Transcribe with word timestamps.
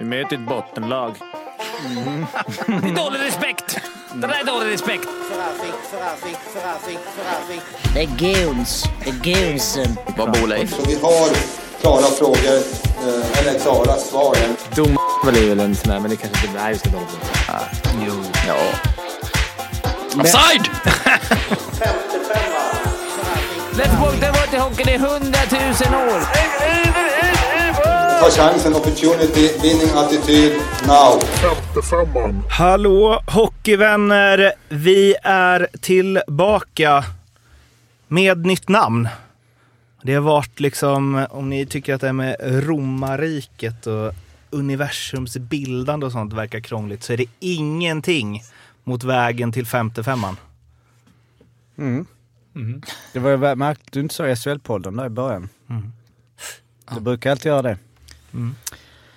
Vi 0.00 0.06
möter 0.06 0.36
ett 0.36 0.48
bottenlag. 0.48 1.14
Det 2.66 2.72
är 2.72 2.94
dålig 3.04 3.20
respekt! 3.20 3.78
Det 4.14 4.26
där 4.26 4.40
är 4.40 4.44
dålig 4.44 4.72
respekt. 4.72 5.08
Det 7.94 8.00
är 8.00 8.06
goons. 8.06 8.84
Det 9.04 9.10
är 9.10 9.50
goonsen. 9.50 9.96
Vad 10.16 10.32
bor 10.32 10.46
Leif? 10.46 10.74
Så 10.76 10.82
vi 10.86 10.94
har 10.94 11.28
klara 11.80 12.02
frågor, 12.02 12.56
eh, 12.56 13.38
eller 13.38 13.58
klara 13.58 13.96
svar. 13.96 14.36
Dom 14.74 14.98
är 15.26 15.48
väl 15.48 15.60
en 15.60 15.74
sån 15.74 15.92
där, 15.92 16.00
men 16.00 16.10
det 16.10 16.16
kanske 16.16 16.46
inte 16.46 16.60
är 16.60 16.70
just 16.70 16.84
det. 16.84 16.90
Jo. 18.06 18.12
Ja. 18.48 18.56
Offside! 20.20 20.70
Let's 23.72 24.00
walk 24.00 24.20
the 24.20 24.26
water 24.26 24.58
hockey 24.58 24.90
i 24.90 24.98
hundratusen 24.98 25.94
år. 25.94 26.20
Ta 28.20 28.30
chansen, 28.30 28.74
opportunity, 28.74 29.48
winning 29.62 29.90
attityd, 29.94 30.52
now. 30.86 31.20
Hallå 32.50 33.22
hockeyvänner! 33.26 34.52
Vi 34.68 35.14
är 35.22 35.68
tillbaka 35.80 37.04
med 38.08 38.46
nytt 38.46 38.68
namn. 38.68 39.08
Det 40.02 40.14
har 40.14 40.20
varit 40.20 40.60
liksom, 40.60 41.26
om 41.30 41.50
ni 41.50 41.66
tycker 41.66 41.94
att 41.94 42.00
det 42.00 42.06
här 42.06 42.12
med 42.12 42.36
romarriket 42.40 43.86
och 43.86 44.12
universums 44.50 45.36
bildande 45.36 46.06
och 46.06 46.12
sånt 46.12 46.32
verkar 46.32 46.60
krångligt 46.60 47.02
så 47.02 47.12
är 47.12 47.16
det 47.16 47.26
ingenting 47.38 48.42
mot 48.84 49.04
vägen 49.04 49.52
till 49.52 49.66
femte 49.66 50.04
femman. 50.04 50.36
Det 53.12 53.18
var 53.18 53.30
ju 53.30 53.54
märkligt 53.54 53.92
du 53.92 54.00
inte 54.00 54.14
sa 54.14 54.24
SHL-podden 54.24 54.96
där 54.96 55.06
i 55.06 55.10
början. 55.10 55.48
Du 56.94 57.00
brukar 57.00 57.30
alltid 57.30 57.46
göra 57.46 57.62
det. 57.62 57.78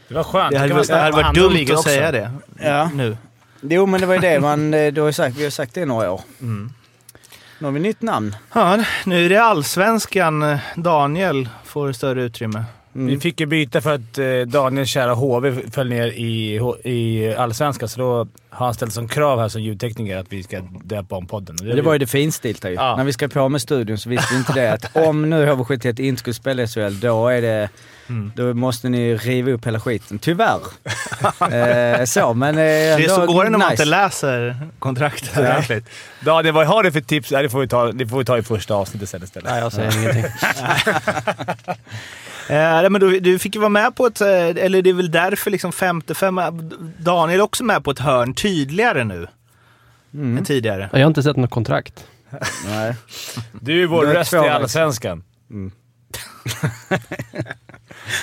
Det 0.07 0.13
var 0.13 0.23
skönt. 0.23 0.51
Det 0.51 0.57
hade, 0.59 0.83
det 0.83 0.95
hade 0.95 1.11
varit 1.11 1.35
dumt 1.35 1.63
att 1.63 1.69
också. 1.71 1.83
säga 1.89 2.11
det 2.11 2.31
Ja. 2.59 2.89
nu. 2.93 3.17
Jo 3.61 3.85
men 3.85 4.01
det 4.01 4.07
var 4.07 4.13
ju 4.13 4.19
det 4.19 4.39
man, 4.39 4.73
eh, 4.73 4.93
du 4.93 5.01
har 5.01 5.07
ju 5.07 5.13
sagt, 5.13 5.37
vi 5.37 5.43
har 5.43 5.51
sagt 5.51 5.73
det 5.73 5.81
i 5.81 5.85
några 5.85 6.11
år. 6.11 6.21
Nu 7.59 7.65
har 7.67 7.71
vi 7.71 7.79
nytt 7.79 8.01
namn. 8.01 8.35
Ja, 8.53 8.83
nu 9.05 9.25
är 9.25 9.29
det 9.29 9.37
allsvenskan. 9.37 10.57
Daniel 10.75 11.49
får 11.65 11.91
större 11.91 12.21
utrymme. 12.23 12.63
Vi 12.93 13.19
fick 13.19 13.39
ju 13.39 13.45
byta 13.45 13.81
för 13.81 13.93
att 13.95 14.17
eh, 14.17 14.25
Daniels 14.47 14.89
kära 14.89 15.13
HV 15.13 15.55
föll 15.71 15.89
ner 15.89 16.07
i, 16.07 16.55
i 16.83 17.35
Allsvenskan, 17.35 17.89
så 17.89 17.99
då 17.99 18.27
har 18.49 18.65
han 18.65 18.73
ställt 18.73 18.93
som 18.93 19.07
krav 19.07 19.39
här 19.39 19.49
som 19.49 19.61
ljudtekniker 19.61 20.17
att 20.17 20.33
vi 20.33 20.43
ska 20.43 20.59
döpa 20.83 21.15
om 21.15 21.27
podden. 21.27 21.55
Och 21.59 21.75
Det 21.75 21.81
var 21.81 21.93
ju 21.93 21.99
det 21.99 22.07
finstilta 22.07 22.69
ju. 22.69 22.75
Ja. 22.75 22.95
När 22.95 23.03
vi 23.03 23.13
skrev 23.13 23.27
på 23.27 23.49
med 23.49 23.61
studion 23.61 23.97
så 23.97 24.09
visste 24.09 24.33
vi 24.33 24.37
inte 24.37 24.53
det 24.53 24.73
att 24.73 24.95
om 25.07 25.29
nu 25.29 25.45
HV71 25.45 26.01
inte 26.01 26.19
skulle 26.19 26.33
spela 26.33 26.63
i 26.63 26.67
SHL, 26.67 26.99
då 26.99 27.27
är 27.27 27.41
det... 27.41 27.69
Då 28.35 28.53
måste 28.53 28.89
ni 28.89 29.15
riva 29.15 29.51
upp 29.51 29.67
hela 29.67 29.79
skiten. 29.79 30.19
Tyvärr. 30.19 30.59
eh, 31.99 32.05
så, 32.05 32.33
men... 32.33 32.49
Eh, 32.49 32.63
Det 32.63 33.03
är 33.03 33.07
så 33.07 33.21
ändå 33.21 33.33
går 33.33 33.43
det 33.43 33.49
när 33.49 33.57
man 33.57 33.69
nice. 33.69 33.83
inte 33.83 33.85
läser 33.85 34.57
kontraktet 34.79 35.37
ordentligt. 35.37 35.89
Daniel, 36.19 36.53
vad 36.53 36.67
har 36.67 36.83
du 36.83 36.91
för 36.91 37.01
tips? 37.01 37.31
Nej, 37.31 37.43
det, 37.43 37.49
får 37.49 37.59
vi 37.59 37.67
ta, 37.67 37.91
det 37.91 38.07
får 38.07 38.17
vi 38.17 38.25
ta 38.25 38.37
i 38.37 38.43
första 38.43 38.75
avsnittet 38.75 39.09
sen 39.09 39.23
istället. 39.23 39.49
Nej, 39.49 39.59
jag 39.59 39.73
säger 39.73 39.99
ingenting. 39.99 40.25
Eh, 42.49 42.89
men 42.89 43.01
du, 43.01 43.19
du 43.19 43.39
fick 43.39 43.55
ju 43.55 43.61
vara 43.61 43.69
med 43.69 43.95
på 43.95 44.05
ett, 44.05 44.21
eh, 44.21 44.27
eller 44.27 44.81
det 44.81 44.89
är 44.89 44.93
väl 44.93 45.11
därför 45.11 45.51
liksom 45.51 45.71
femte 45.71 46.15
femma. 46.15 46.51
Daniel 46.97 47.39
är 47.39 47.43
också 47.43 47.63
med 47.63 47.83
på 47.83 47.91
ett 47.91 47.99
hörn 47.99 48.33
tydligare 48.33 49.03
nu 49.03 49.27
än 50.13 50.45
tidigare. 50.45 50.89
Jag 50.91 50.99
har 50.99 51.07
inte 51.07 51.23
sett 51.23 51.37
något 51.37 51.51
kontrakt. 51.51 52.05
Nej. 52.65 52.95
Du 53.61 53.83
är 53.83 53.87
vår 53.87 54.05
Du 54.05 54.11
är 54.11 54.15
röst 54.15 54.33
i 54.33 54.37
Allsvenskan. 54.37 55.23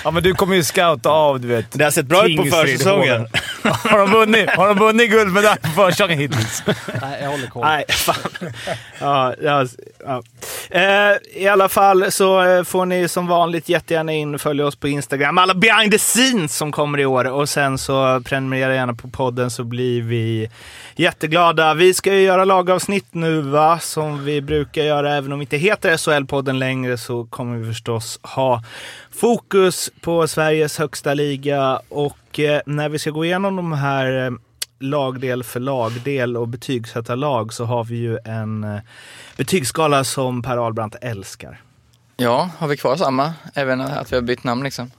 ja, 0.03 0.11
men 0.11 0.23
du 0.23 0.33
kommer 0.33 0.55
ju 0.55 0.63
scouta 0.63 1.09
av, 1.09 1.39
du 1.39 1.47
vet. 1.47 1.71
Det 1.71 1.83
har 1.83 1.91
sett 1.91 2.05
bra 2.05 2.27
ut 2.27 2.37
på 2.37 2.43
försäsongen. 2.43 3.27
Har, 3.63 3.97
de 3.97 4.11
vunnit, 4.11 4.49
har 4.49 4.67
de 4.67 4.79
vunnit 4.79 5.11
guldmedalj 5.11 5.59
på 5.61 5.67
försäsongen 5.67 6.19
hittills? 6.19 6.63
Nej, 7.01 7.21
jag 7.21 7.29
håller 7.29 7.47
koll. 7.47 7.65
Nej, 7.65 7.85
fan. 7.89 8.15
Ja, 8.99 9.33
ja, 9.41 9.65
ja. 10.05 10.21
Eh, 10.69 11.17
I 11.33 11.47
alla 11.47 11.69
fall 11.69 12.11
så 12.11 12.41
eh, 12.41 12.63
får 12.63 12.85
ni 12.85 13.07
som 13.07 13.27
vanligt 13.27 13.69
jättegärna 13.69 14.13
in 14.13 14.35
och 14.35 14.41
följa 14.41 14.65
oss 14.65 14.75
på 14.75 14.87
Instagram. 14.87 15.37
Alla 15.37 15.53
behind 15.53 15.91
the 15.91 15.97
scenes 15.97 16.57
som 16.57 16.71
kommer 16.71 16.99
i 16.99 17.05
år. 17.05 17.25
Och 17.25 17.49
sen 17.49 17.77
så 17.77 18.21
prenumerera 18.25 18.75
gärna 18.75 18.93
på 18.93 19.07
podden 19.07 19.51
så 19.51 19.63
blir 19.63 20.01
vi 20.01 20.49
jätteglada. 20.95 21.73
Vi 21.73 21.93
ska 21.93 22.13
ju 22.13 22.21
göra 22.21 22.45
lagavsnitt 22.45 23.13
nu 23.13 23.41
va, 23.41 23.79
som 23.79 24.25
vi 24.25 24.41
brukar 24.41 24.83
göra. 24.83 25.15
Även 25.15 25.31
om 25.31 25.39
vi 25.39 25.43
inte 25.43 25.57
heter 25.57 25.97
SHL-podden 25.97 26.57
längre 26.57 26.97
så 26.97 27.25
kommer 27.25 27.57
vi 27.57 27.67
förstås 27.67 28.19
ha 28.23 28.63
fokus 29.15 29.91
på 30.01 30.27
Sveriges 30.27 30.77
högsta 30.77 31.13
liga. 31.13 31.81
Och 31.89 32.30
eh, 32.39 32.61
när 32.65 32.89
vi 32.89 32.99
ska 32.99 33.09
gå 33.09 33.25
igenom 33.25 33.55
de 33.55 33.73
här 33.73 34.25
eh, 34.25 34.31
lagdel 34.79 35.43
för 35.43 35.59
lagdel 35.59 36.37
och 36.37 36.47
betygsätta 36.47 37.15
lag 37.15 37.53
så 37.53 37.65
har 37.65 37.83
vi 37.83 37.95
ju 37.95 38.17
en 38.25 38.63
eh, 38.63 38.79
betygsskala 39.37 40.03
som 40.03 40.41
Per 40.41 40.57
Ahlbrandt 40.57 40.95
älskar. 41.01 41.61
Ja, 42.17 42.49
har 42.57 42.67
vi 42.67 42.77
kvar 42.77 42.95
samma? 42.95 43.33
Även 43.53 43.81
att 43.81 44.11
vi 44.11 44.15
har 44.15 44.23
bytt 44.23 44.43
namn 44.43 44.63
liksom? 44.63 44.91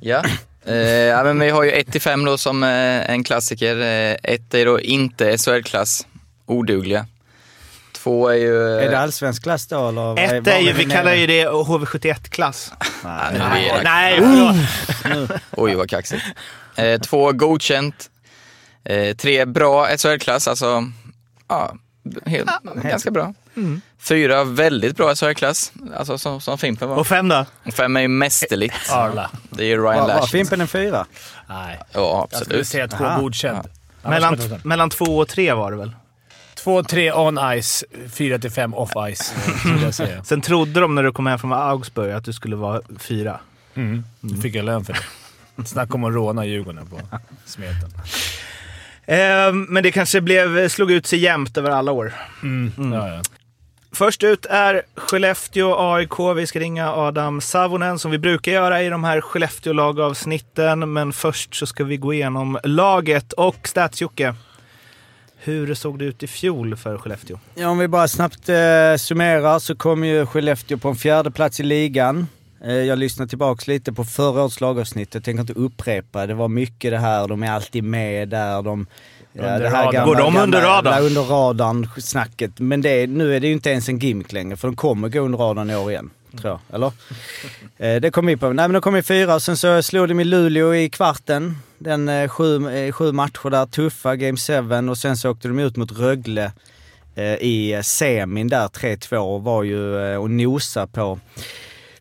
Ja. 0.00 0.24
Eh, 0.64 0.76
ja 0.76 1.24
men 1.24 1.40
vi 1.40 1.50
har 1.50 1.64
ju 1.64 1.70
1 1.70 1.92
till 1.92 2.00
5 2.00 2.24
då 2.24 2.38
som 2.38 2.62
eh, 2.62 3.10
en 3.10 3.24
klassiker. 3.24 3.76
1 4.22 4.54
är 4.54 4.66
då 4.66 4.80
inte 4.80 5.38
SHL-klass, 5.38 6.06
odugliga. 6.46 7.06
2 8.04 8.28
är 8.28 8.34
ju... 8.34 8.78
Är 8.80 8.90
det 8.90 8.98
allsvensk 8.98 9.42
klass 9.42 9.66
då 9.66 9.88
eller? 9.88 10.18
Ett 10.18 10.46
är 10.46 10.58
ju, 10.58 10.72
vi 10.72 10.84
kallar 10.84 11.14
ju 11.14 11.26
det 11.26 11.46
HV71-klass. 11.48 12.72
Ja, 13.04 13.20
nu 13.32 13.38
är 13.38 13.78
det- 13.78 13.82
Nej, 13.84 14.18
förlåt. 14.20 15.40
Oj, 15.50 15.74
vad 15.74 15.90
kaxigt. 15.90 16.22
Eh, 16.76 17.00
två 17.00 17.32
godkänt. 17.32 18.10
Eh, 18.84 19.16
tre 19.16 19.44
bra 19.44 19.86
SHL-klass, 19.96 20.48
alltså 20.48 20.84
ja, 21.48 21.74
helt, 22.26 22.50
ganska 22.82 23.10
bra. 23.10 23.34
Fyra 24.00 24.44
väldigt 24.44 24.96
bra 24.96 25.14
SHL-klass, 25.14 25.72
alltså 25.96 26.18
som, 26.18 26.40
som 26.40 26.58
Fimpen 26.58 26.88
var. 26.88 26.96
Och 26.96 27.06
fem 27.06 27.28
då? 27.28 27.46
Och 27.66 27.74
fem 27.74 27.96
är 27.96 28.00
ju 28.00 28.08
mästerligt. 28.08 28.90
Arla. 28.92 29.30
Det 29.50 29.62
är 29.64 29.68
ju 29.68 29.76
Ryan 29.76 29.84
Var, 29.84 30.00
var 30.00 30.08
Lash. 30.20 30.26
Fimpen 30.30 30.60
en 30.60 30.68
fyra? 30.68 31.06
Nej. 31.48 31.80
Ja, 31.92 32.28
Jag 32.30 32.40
skulle 32.40 32.60
absolut. 32.60 32.68
säga 32.68 32.88
två 32.88 33.22
godkänd. 33.22 33.68
Annars 34.02 34.20
Mellan, 34.20 34.60
mellan 34.64 34.90
två 34.90 35.04
och 35.18 35.28
tre 35.28 35.52
var 35.52 35.70
det 35.70 35.76
väl? 35.76 35.92
Två, 36.64 36.82
tre 36.82 37.12
on 37.12 37.38
ice, 37.62 37.84
fyra 38.12 38.38
till 38.38 38.50
fem 38.50 38.74
off 38.74 38.90
ice. 39.14 39.34
eh, 39.66 39.82
jag 39.82 39.94
säga. 39.94 40.24
Sen 40.24 40.40
trodde 40.40 40.80
de 40.80 40.94
när 40.94 41.02
du 41.02 41.12
kom 41.12 41.26
hem 41.26 41.38
från 41.38 41.52
Augsburg 41.52 42.12
att 42.12 42.24
du 42.24 42.32
skulle 42.32 42.56
vara 42.56 42.80
fyra. 42.98 43.40
Mm. 43.74 44.04
Då 44.20 44.40
fick 44.40 44.54
jag 44.54 44.64
lön 44.64 44.84
för 44.84 44.92
det. 44.92 45.64
Snacka 45.64 45.94
om 45.94 46.04
att 46.04 46.14
råna 46.14 46.46
Djurgården 46.46 46.86
på 46.86 47.00
smeten. 47.44 47.90
Eh, 49.06 49.52
men 49.52 49.82
det 49.82 49.92
kanske 49.92 50.20
blev, 50.20 50.68
slog 50.68 50.90
ut 50.90 51.06
sig 51.06 51.18
jämnt 51.18 51.56
över 51.56 51.70
alla 51.70 51.92
år. 51.92 52.12
Ja, 52.76 53.08
ja. 53.08 53.22
Först 53.92 54.22
ut 54.22 54.46
är 54.46 54.82
Skellefteå 54.94 55.92
AIK. 55.94 56.36
Vi 56.36 56.46
ska 56.46 56.60
ringa 56.60 56.92
Adam 56.92 57.40
Savonen 57.40 57.98
som 57.98 58.10
vi 58.10 58.18
brukar 58.18 58.52
göra 58.52 58.82
i 58.82 58.88
de 58.88 59.04
här 59.04 59.20
Skellefteå-lagavsnitten. 59.20 60.92
Men 60.92 61.12
först 61.12 61.54
så 61.54 61.66
ska 61.66 61.84
vi 61.84 61.96
gå 61.96 62.14
igenom 62.14 62.58
laget 62.64 63.32
och 63.32 63.68
stats 63.68 64.02
-Jocke. 64.02 64.34
Hur 65.44 65.74
såg 65.74 65.98
det 65.98 66.04
ut 66.04 66.22
i 66.22 66.26
fjol 66.26 66.76
för 66.76 66.98
Skellefteå? 66.98 67.38
Ja, 67.54 67.68
om 67.68 67.78
vi 67.78 67.88
bara 67.88 68.08
snabbt 68.08 68.48
eh, 68.48 68.96
summerar 68.98 69.58
så 69.58 69.76
kom 69.76 70.04
ju 70.04 70.26
Skellefteå 70.26 70.78
på 70.78 70.88
en 70.88 70.96
fjärde 70.96 71.30
plats 71.30 71.60
i 71.60 71.62
ligan. 71.62 72.26
Eh, 72.64 72.74
jag 72.74 72.98
lyssnade 72.98 73.28
tillbaks 73.28 73.66
lite 73.66 73.92
på 73.92 74.04
förra 74.04 74.42
årets 74.42 74.60
lagavsnitt. 74.60 75.14
Jag 75.14 75.24
tänker 75.24 75.40
inte 75.40 75.52
upprepa. 75.52 76.26
Det 76.26 76.34
var 76.34 76.48
mycket 76.48 76.90
det 76.90 76.98
här, 76.98 77.28
de 77.28 77.42
är 77.42 77.50
alltid 77.50 77.84
med 77.84 78.28
där. 78.28 78.62
De, 78.62 78.86
ja, 79.32 79.42
Under 79.42 79.60
det 79.60 79.68
här 79.68 79.84
radarn. 79.86 80.06
Går 80.06 80.16
de 80.16 80.36
under 80.36 80.60
radarn? 80.60 80.94
Ja, 80.94 81.00
under 81.00 81.22
radarn 81.22 81.88
snacket. 81.98 82.58
Men 82.58 82.82
det, 82.82 83.06
nu 83.06 83.36
är 83.36 83.40
det 83.40 83.46
ju 83.46 83.52
inte 83.52 83.70
ens 83.70 83.88
en 83.88 83.98
gimmick 83.98 84.32
längre 84.32 84.56
för 84.56 84.68
de 84.68 84.76
kommer 84.76 85.08
gå 85.08 85.20
under 85.20 85.38
radarn 85.38 85.70
i 85.70 85.76
år 85.76 85.90
igen. 85.90 86.10
Tror 86.40 86.52
jag, 86.52 86.74
eller? 86.74 86.92
Eh, 87.76 88.00
det 88.00 88.10
kom 88.10 88.26
vi 88.26 88.36
på. 88.36 88.46
Nej 88.52 88.68
men 88.68 88.72
de 88.72 88.80
kom 88.82 88.96
i 88.96 89.02
fyra 89.02 89.34
och 89.34 89.42
sen 89.42 89.56
så 89.56 89.82
slog 89.82 90.08
de 90.08 90.20
i 90.20 90.24
Luleå 90.24 90.74
i 90.74 90.90
kvarten. 90.90 91.58
Den 91.78 92.08
eh, 92.08 92.28
sju, 92.28 92.70
eh, 92.70 92.92
sju 92.92 93.12
matcher 93.12 93.50
där, 93.50 93.66
tuffa, 93.66 94.16
Game 94.16 94.38
7 94.38 94.88
och 94.88 94.98
sen 94.98 95.16
så 95.16 95.30
åkte 95.30 95.48
de 95.48 95.58
ut 95.58 95.76
mot 95.76 95.92
Rögle 95.92 96.52
eh, 97.14 97.34
i 97.34 97.72
eh, 97.72 97.80
semin 97.80 98.48
där, 98.48 98.68
3-2 98.68 99.16
och 99.16 99.42
var 99.42 99.62
ju 99.62 100.12
eh, 100.12 100.16
och 100.16 100.30
nosa 100.30 100.86
på 100.86 101.18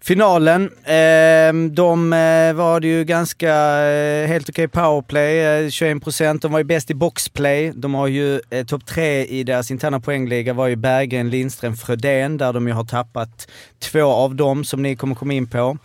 finalen. 0.04 0.70
Ehm, 0.86 1.66
eh, 1.66 1.72
de 1.72 2.10
var 2.56 2.80
det 2.80 2.88
ju 2.88 3.04
ganska 3.04 3.54
eh, 3.84 4.28
helt 4.28 4.50
okej 4.50 4.68
powerplay, 4.68 5.40
eh, 5.40 5.70
21%. 5.70 6.42
De 6.42 6.52
var 6.52 6.60
ju 6.60 6.64
bäst 6.64 6.92
i 6.92 6.94
boxplay. 6.94 7.72
De 7.76 7.94
har 7.94 8.08
ju 8.08 8.42
eh, 8.50 8.66
topp 8.66 8.86
tre 8.86 9.26
i 9.26 9.44
deras 9.44 9.72
interna 9.72 10.00
poängliga 10.00 10.54
var 10.54 10.68
ju 10.68 10.76
Berggren, 10.76 11.30
Lindström, 11.30 11.76
Frödén 11.76 12.38
där 12.38 12.54
de 12.54 12.68
ju 12.68 12.74
har 12.74 12.84
tappat 12.84 13.48
två 13.80 14.04
av 14.06 14.36
dem 14.36 14.64
som 14.64 14.82
ni 14.82 14.96
kommer 14.96 15.16
komma 15.16 15.34
in 15.34 15.48
på. 15.48 15.78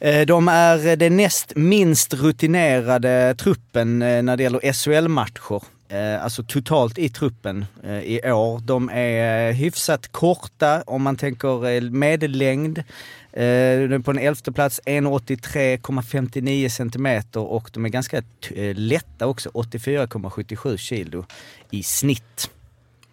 Eh, 0.00 0.26
De 0.26 0.48
är 0.48 0.86
eh, 0.86 0.96
den 0.96 1.16
näst 1.16 1.52
minst 1.56 2.14
rutinerade 2.14 3.34
truppen 3.38 4.02
eh, 4.02 4.22
när 4.22 4.36
det 4.36 4.42
gäller 4.42 4.72
SHL-matcher. 4.72 5.62
Eh, 5.88 6.24
alltså 6.24 6.42
totalt 6.42 6.98
i 6.98 7.08
truppen 7.08 7.64
eh, 7.84 8.00
i 8.00 8.32
år. 8.32 8.60
De 8.64 8.90
är 8.90 9.52
hyfsat 9.52 10.12
korta 10.12 10.82
om 10.86 11.02
man 11.02 11.16
tänker 11.16 11.90
medellängd. 11.90 12.82
Eh, 13.36 14.00
på 14.00 14.10
en 14.10 14.18
elfte 14.18 14.52
plats, 14.52 14.80
1,83,59 14.86 16.68
centimeter 16.68 17.40
och 17.40 17.70
de 17.72 17.84
är 17.84 17.88
ganska 17.88 18.22
eh, 18.54 18.74
lätta 18.74 19.26
också, 19.26 19.50
84,77 19.50 20.76
kilo 20.76 21.24
i 21.70 21.82
snitt. 21.82 22.50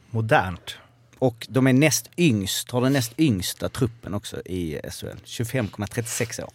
Modernt. 0.09 0.77
Och 1.19 1.47
de 1.49 1.67
är 1.67 1.73
näst 1.73 2.09
yngst, 2.17 2.71
har 2.71 2.81
den 2.81 2.93
näst 2.93 3.19
yngsta 3.19 3.69
truppen 3.69 4.13
också 4.13 4.41
i 4.45 4.79
SHL. 4.91 5.05
25,36 5.25 6.43
år. 6.43 6.49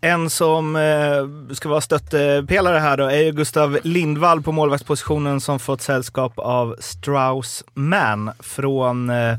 En 0.00 0.30
som 0.30 0.76
eh, 0.76 1.54
ska 1.54 1.68
vara 1.68 1.80
stöttepelare 1.80 2.78
här 2.78 2.96
då 2.96 3.04
är 3.04 3.22
ju 3.22 3.32
Gustav 3.32 3.78
Lindvall 3.82 4.42
på 4.42 4.52
målvaktspositionen 4.52 5.40
som 5.40 5.58
fått 5.58 5.82
sällskap 5.82 6.38
av 6.38 6.76
Strauss 6.80 7.64
Mann 7.74 8.30
från 8.40 9.10
eh, 9.10 9.38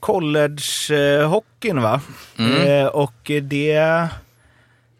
collegehockeyn 0.00 1.82
va? 1.82 2.00
Eh, 2.66 2.86
och 2.86 3.30
det... 3.42 4.08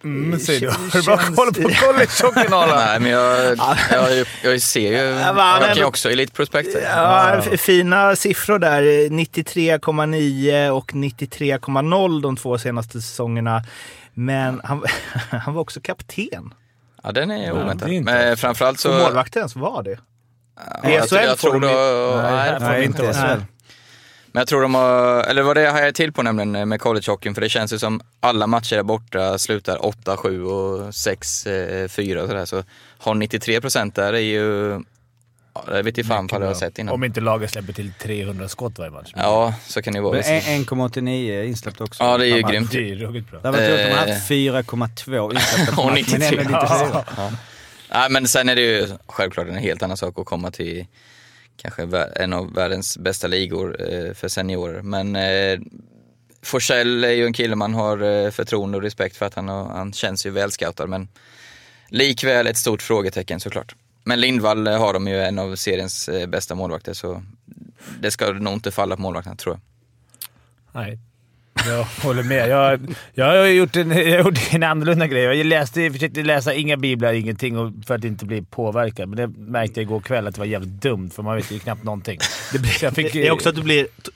Mm, 0.05 0.39
säger 0.41 0.61
du. 0.61 0.69
Har 0.69 0.77
du 1.01 1.07
bara 1.07 1.19
känns- 1.23 1.37
koll 1.37 1.55
på 1.55 1.63
collegehockeyn? 1.63 2.51
Nej, 2.77 3.01
men 3.01 3.11
jag, 3.11 3.57
jag, 3.91 4.27
jag 4.45 4.63
ser 4.63 4.91
ju, 4.91 4.97
jag 5.21 5.77
ju 5.77 5.85
också 5.85 6.11
Elite 6.11 6.33
Prospector. 6.33 6.81
Ja, 6.83 7.41
fina 7.59 8.17
siffror 8.17 8.59
där. 8.59 8.83
93,9 8.83 10.69
och 10.71 10.93
93,0 10.93 12.23
de 12.23 12.37
två 12.37 12.59
senaste 12.59 13.01
säsongerna. 13.01 13.63
Men 14.15 14.61
han, 14.65 14.85
han 15.31 15.55
var 15.55 15.63
också 15.63 15.81
kapten. 15.81 16.55
Ja, 17.03 17.13
den 17.13 17.31
är 17.31 17.53
oväntad. 17.53 17.89
det 17.89 17.95
är 17.95 17.97
inte 17.97 18.13
Men 18.13 18.37
framförallt 18.37 18.81
så... 18.81 18.89
Så 18.93 18.99
målvakten 19.05 19.41
ens 19.41 19.57
var 19.57 19.83
det. 19.83 19.99
Ja, 20.83 20.91
jag, 20.91 20.93
jag 20.95 21.39
får 21.39 21.51
tror 21.51 21.53
de 21.53 21.61
då, 21.61 21.69
ju- 21.69 22.23
nej, 22.23 22.57
Nej, 22.61 22.61
Nej, 22.61 22.85
inte. 22.85 23.13
SHL. 23.15 23.41
Men 24.39 24.41
jag 24.41 24.49
tror 24.49 24.63
de 24.63 24.75
har, 24.75 25.23
eller 25.25 25.43
vad 25.43 25.57
det 25.57 25.63
jag 25.63 25.73
hajade 25.73 25.93
till 25.93 26.13
på 26.13 26.23
nämligen 26.23 26.69
med 26.69 26.81
collegehockeyn, 26.81 27.35
för 27.35 27.41
det 27.41 27.49
känns 27.49 27.73
ju 27.73 27.79
som 27.79 28.01
alla 28.21 28.47
matcher 28.47 28.77
där 28.77 28.83
borta 28.83 29.39
slutar 29.39 29.79
8-7 29.79 30.41
och 30.43 30.91
6-4 30.91 32.17
och 32.17 32.29
sådär. 32.29 32.45
Så 32.45 32.63
har 32.99 33.15
93 33.15 33.61
procent 33.61 33.95
där 33.95 34.13
är 34.13 34.19
ju, 34.19 34.71
ja, 35.55 35.65
det 35.67 35.83
vet 35.83 35.99
inte 35.99 36.09
fan 36.09 36.27
vad 36.33 36.43
jag 36.43 36.47
har 36.47 36.55
sett 36.55 36.79
innan. 36.79 36.95
Om 36.95 37.05
inte 37.05 37.21
laget 37.21 37.51
släpper 37.51 37.73
till 37.73 37.93
300 38.03 38.49
skott 38.49 38.79
varje 38.79 38.91
match. 38.91 39.13
Ja, 39.17 39.55
så 39.67 39.83
kan 39.83 39.93
det 39.93 39.97
ju 39.99 40.03
vara. 40.03 40.13
Men 40.13 40.25
en- 40.25 40.65
1,89 40.65 41.45
insläppt 41.45 41.81
också. 41.81 42.05
Ja, 42.05 42.19
det 42.19 42.27
är 42.29 42.37
ju 42.37 42.43
grymt. 42.43 42.73
Det 42.73 42.91
är 42.91 42.95
ruggigt 42.97 43.31
bra. 43.31 43.41
Det 43.41 43.49
roligt 43.49 43.87
om 43.91 43.97
man 43.97 44.09
Eh. 44.09 44.15
haft 44.15 44.29
4,2 44.31 45.33
insläppta 45.35 45.73
per 45.73 45.79
Och 45.81 45.87
match, 45.87 45.95
men 45.95 46.21
93. 46.21 46.39
ändå 46.39 46.59
94. 46.59 47.05
Ja. 47.17 47.31
Nej, 47.93 48.11
men 48.11 48.29
sen 48.29 48.49
är 48.49 48.55
det 48.57 48.63
ju 48.63 48.89
självklart 49.07 49.49
en 49.49 49.57
helt 49.57 49.83
annan 49.83 49.97
sak 49.97 50.19
att 50.19 50.27
komma 50.27 50.51
till 50.51 50.87
kanske 51.63 51.83
en 52.17 52.33
av 52.33 52.55
världens 52.55 52.99
bästa 52.99 53.27
ligor 53.27 53.93
eh, 53.93 54.15
för 54.15 54.29
seniorer. 54.29 54.83
Men 54.83 55.17
eh, 55.17 55.59
Forsell 56.43 57.05
är 57.05 57.13
ju 57.13 57.27
en 57.27 57.33
kille 57.33 57.57
man 57.57 57.75
har 57.75 58.03
eh, 58.03 58.31
förtroende 58.31 58.77
och 58.77 58.83
respekt 58.83 59.17
för 59.17 59.27
att 59.27 59.35
han, 59.35 59.49
har, 59.49 59.65
han 59.65 59.93
känns 59.93 60.27
ju 60.27 60.31
välscoutad. 60.31 60.87
Men 60.87 61.09
likväl 61.89 62.47
ett 62.47 62.57
stort 62.57 62.83
frågetecken 62.83 63.41
såklart. 63.41 63.75
Men 64.05 64.21
Lindvall 64.21 64.67
har 64.67 64.93
de 64.93 65.09
ju 65.09 65.21
en 65.21 65.39
av 65.39 65.57
seriens 65.57 66.11
bästa 66.29 66.55
målvakter 66.55 66.95
så 66.95 67.23
det 68.01 68.11
ska 68.11 68.33
nog 68.33 68.53
inte 68.53 68.71
falla 68.71 68.97
på 68.97 69.03
målvakterna 69.03 69.37
tror 69.37 69.55
jag. 69.55 69.61
Nej, 70.83 70.99
jag 71.67 71.85
håller 71.85 72.23
med. 72.23 72.49
Jag, 72.49 72.81
jag 73.15 73.27
har 73.27 73.47
gjort 73.47 73.77
en, 73.77 73.91
jag 73.91 74.25
gjort 74.25 74.55
en 74.55 74.63
annorlunda 74.63 75.07
grej. 75.07 75.23
Jag 75.23 75.47
läste, 75.47 75.91
försökte 75.91 76.23
läsa 76.23 76.55
inga 76.55 76.77
biblar, 76.77 77.13
ingenting 77.13 77.83
för 77.87 77.95
att 77.95 78.05
inte 78.05 78.25
bli 78.25 78.43
påverkad. 78.43 79.09
Men 79.09 79.17
det 79.17 79.41
märkte 79.51 79.81
jag 79.81 79.83
igår 79.83 80.01
kväll 80.01 80.27
att 80.27 80.35
det 80.35 80.41
var 80.41 80.47
jävligt 80.47 80.83
dumt, 80.83 81.11
för 81.11 81.23
man 81.23 81.37
vet 81.37 81.51
ju 81.51 81.59
knappt 81.59 81.85
någonting. 81.85 82.19
Det, 82.53 82.59
blir, 82.59 82.91
fick, 82.91 83.13
Det 83.13 83.27
är 83.27 83.31
också 83.31 83.49
att 83.49 83.55
du 83.55 83.63
blir 83.63 83.85
t- 83.85 84.11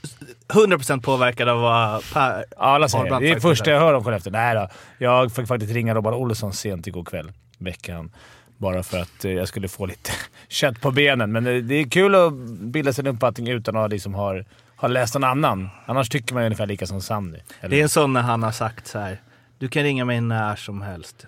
100% 0.48 1.02
påverkad 1.02 1.48
av 1.48 1.60
vad 1.60 2.02
Per... 2.12 2.44
Alla 2.56 2.88
säger 2.88 3.20
det. 3.20 3.28
Är 3.30 3.34
det 3.34 3.40
första 3.40 3.70
jag 3.70 3.80
hör 3.80 3.94
om 3.94 4.04
Skellefteå. 4.04 4.32
Nej 4.32 4.54
då. 4.54 4.68
Jag 4.98 5.32
fick 5.32 5.48
faktiskt 5.48 5.72
ringa 5.72 5.94
Robban 5.94 6.14
Olsson 6.14 6.52
sent 6.52 6.86
igår 6.86 7.04
kväll. 7.04 7.32
Veckan. 7.58 8.10
Bara 8.58 8.82
för 8.82 8.98
att 8.98 9.24
eh, 9.24 9.32
jag 9.32 9.48
skulle 9.48 9.68
få 9.68 9.86
lite 9.86 10.10
kött 10.48 10.80
på 10.80 10.90
benen. 10.90 11.32
Men 11.32 11.46
eh, 11.46 11.54
det 11.54 11.74
är 11.74 11.84
kul 11.90 12.14
att 12.14 12.32
bilda 12.60 12.92
sig 12.92 13.02
en 13.06 13.14
uppfattning 13.14 13.48
utan 13.48 13.76
att 13.76 13.90
liksom 13.90 14.14
ha, 14.14 14.34
ha 14.82 14.88
läst 14.88 15.14
någon 15.14 15.24
annan. 15.24 15.70
Annars 15.86 16.08
tycker 16.08 16.34
man 16.34 16.42
ju 16.42 16.46
ungefär 16.46 16.66
lika 16.66 16.86
som 16.86 17.00
Sandy. 17.02 17.38
Eller? 17.60 17.70
Det 17.70 17.78
är 17.78 17.82
en 17.82 17.88
sån 17.88 18.12
när 18.12 18.20
han 18.22 18.42
har 18.42 18.52
sagt 18.52 18.86
så 18.86 18.98
här. 18.98 19.20
Du 19.58 19.68
kan 19.68 19.82
ringa 19.82 20.04
mig 20.04 20.20
när 20.20 20.56
som 20.56 20.82
helst. 20.82 21.26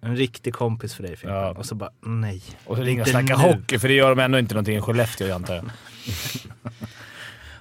En 0.00 0.16
riktig 0.16 0.54
kompis 0.54 0.94
för 0.94 1.02
dig 1.02 1.16
Fimpen. 1.16 1.36
Ja. 1.36 1.50
Och 1.50 1.66
så 1.66 1.74
bara, 1.74 1.90
nej. 2.06 2.42
Och 2.64 2.76
så 2.76 2.82
ringa 2.82 3.02
och 3.02 3.08
snacka 3.08 3.36
nu. 3.36 3.42
hockey, 3.42 3.78
för 3.78 3.88
det 3.88 3.94
gör 3.94 4.10
de 4.10 4.18
ändå 4.18 4.38
inte 4.38 4.54
någonting 4.54 4.76
i 4.76 4.80
Skellefteå 4.80 5.34
antar 5.34 5.54
jag. 5.54 5.64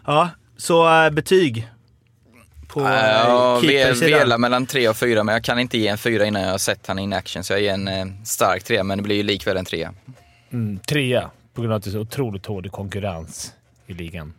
Ja, 0.06 0.30
så 0.58 1.04
äh, 1.06 1.10
betyg 1.10 1.68
på 2.68 2.80
äh, 2.80 2.86
Ja, 2.94 3.60
ve- 3.62 3.68
keepersidan. 3.68 4.20
vela 4.20 4.38
mellan 4.38 4.66
tre 4.66 4.90
och 4.90 4.98
fyra, 4.98 5.24
men 5.24 5.34
jag 5.34 5.44
kan 5.44 5.60
inte 5.60 5.78
ge 5.78 5.88
en 5.88 5.98
fyra 5.98 6.26
innan 6.26 6.42
jag 6.42 6.52
har 6.52 6.58
sett 6.58 6.88
han 6.88 7.00
in 7.00 7.14
action. 7.14 7.44
Så 7.44 7.54
jag 7.54 7.62
ger 7.62 7.74
en 7.74 7.88
eh, 7.88 8.06
stark 8.24 8.64
tre, 8.64 8.84
men 8.84 8.98
det 8.98 9.04
blir 9.04 9.16
ju 9.16 9.24
likväl 9.24 9.58
en 9.58 9.66
trea. 9.66 9.94
Mm, 10.52 10.80
trea, 10.80 11.30
på 11.54 11.62
grund 11.62 11.74
av 11.74 11.78
att 11.78 11.84
det 11.84 11.90
är 11.90 11.92
så 11.92 12.00
otroligt 12.00 12.46
hård 12.46 12.72
konkurrens 12.72 13.54
i 13.88 13.94
ligan. 13.94 14.34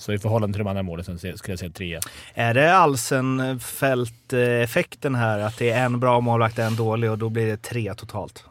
Så 0.00 0.12
i 0.12 0.18
förhållande 0.18 0.54
till 0.54 0.64
de 0.64 0.70
andra 0.70 0.82
målen 0.82 1.04
så 1.04 1.18
skulle 1.18 1.52
jag 1.52 1.58
säga 1.58 1.70
trea. 1.70 2.00
Är 2.34 2.54
det 2.54 2.76
Alsenfelt-effekten 2.76 5.14
här? 5.14 5.38
Att 5.38 5.58
det 5.58 5.70
är 5.70 5.84
en 5.84 6.00
bra 6.00 6.20
målvakt 6.20 6.58
en 6.58 6.76
dålig 6.76 7.10
och 7.10 7.18
då 7.18 7.28
blir 7.28 7.46
det 7.46 7.62
tre 7.62 7.94
totalt? 7.94 8.44